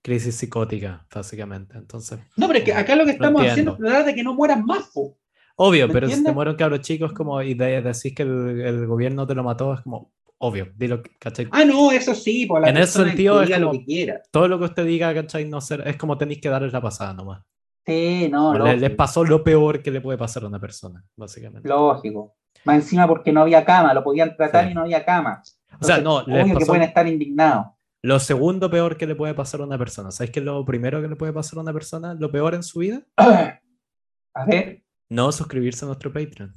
[0.01, 1.77] crisis psicótica, básicamente.
[1.77, 4.63] Entonces, no, pero que acá lo que estamos haciendo es tratar de que no mueran
[4.65, 4.91] más.
[4.93, 5.17] Po.
[5.57, 8.61] Obvio, pero si te muere un cabro chico es como, y de, decís que el,
[8.61, 11.47] el, gobierno te lo mató, es como, obvio, dilo, ¿cachai?
[11.51, 14.21] Ah, no, eso sí, por la En ese sentido, es lo que quiera.
[14.31, 15.45] todo lo que usted diga, ¿cachai?
[15.45, 17.43] No ser, es como tenéis que darles la pasada nomás.
[17.85, 18.73] Sí, no, no.
[18.75, 21.67] Les, pasó lo peor que le puede pasar a una persona, básicamente.
[21.69, 22.35] Lógico.
[22.65, 25.41] Más encima porque no había cama, lo podían tratar y no había cama.
[25.79, 26.59] o sea, no, les pasó...
[26.59, 27.67] que pueden estar indignados.
[28.01, 30.11] Lo segundo peor que le puede pasar a una persona.
[30.11, 32.13] ¿Sabes qué es lo primero que le puede pasar a una persona?
[32.13, 33.01] Lo peor en su vida.
[33.17, 34.83] A ver.
[35.09, 36.53] No suscribirse a nuestro Patreon.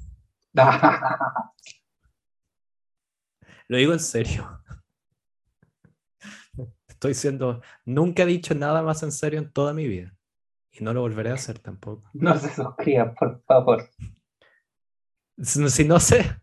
[3.68, 4.60] Lo digo en serio.
[6.88, 7.62] Estoy siendo.
[7.84, 10.14] Nunca he dicho nada más en serio en toda mi vida.
[10.72, 12.10] Y no lo volveré a hacer tampoco.
[12.12, 13.88] No se suscriban, por favor.
[15.42, 16.36] Si no sé.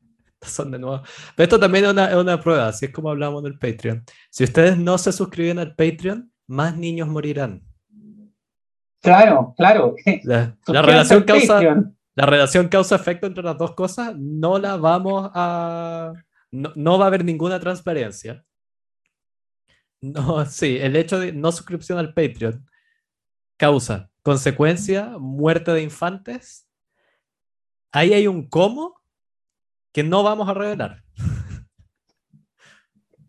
[0.42, 1.02] Son de nuevo.
[1.36, 4.04] Pero esto también es una, prueba, así es como hablamos en el Patreon.
[4.30, 7.62] Si ustedes no se suscriben al Patreon, más niños morirán.
[9.00, 9.94] Claro, claro.
[10.24, 11.60] La, la relación causa,
[12.14, 16.12] la relación causa-efecto entre las dos cosas no la vamos a,
[16.50, 18.44] no, va a haber ninguna transparencia.
[20.00, 22.66] No, sí, el hecho de no suscripción al Patreon
[23.56, 26.68] causa consecuencia, muerte de infantes.
[27.92, 29.00] Ahí hay un cómo
[29.92, 31.04] que no vamos a revelar.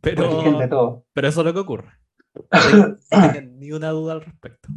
[0.02, 1.94] Pero, pero eso es lo que ocurre.
[2.52, 4.68] No tengan ni una duda al respecto.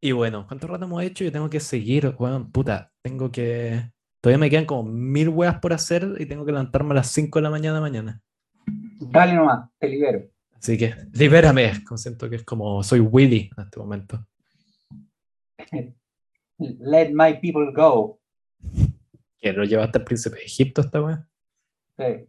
[0.00, 1.22] Y bueno, ¿cuánto rato hemos hecho?
[1.22, 2.14] Yo tengo que seguir.
[2.18, 3.92] Bueno, puta, tengo que
[4.26, 7.38] Todavía me quedan como mil weas por hacer y tengo que levantarme a las 5
[7.38, 8.20] de la mañana mañana.
[8.98, 10.26] Dale nomás, te libero.
[10.52, 11.74] Así que, libérame.
[11.94, 14.26] Siento que es como soy Willy en este momento.
[16.58, 18.20] Let my people go.
[19.38, 21.28] ¿Que lo llevaste al príncipe de Egipto esta wea?
[21.98, 22.26] Sí.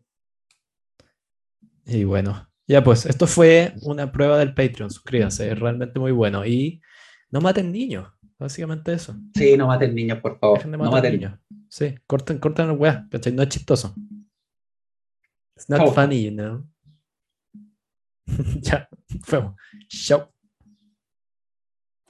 [1.86, 4.92] Y bueno, ya pues, esto fue una prueba del Patreon.
[4.92, 6.46] Suscríbanse, es realmente muy bueno.
[6.46, 6.82] Y
[7.30, 8.12] no maten niños.
[8.38, 9.16] Básicamente eso.
[9.34, 10.66] Sí, no maten niños, por favor.
[10.68, 11.40] no maten niños.
[11.70, 13.96] Sí, corten, corten el weá, No es chistoso.
[15.56, 16.64] It's not funny, you know.
[18.62, 18.88] ya,
[19.24, 19.56] fuimos.
[19.88, 20.32] Chao.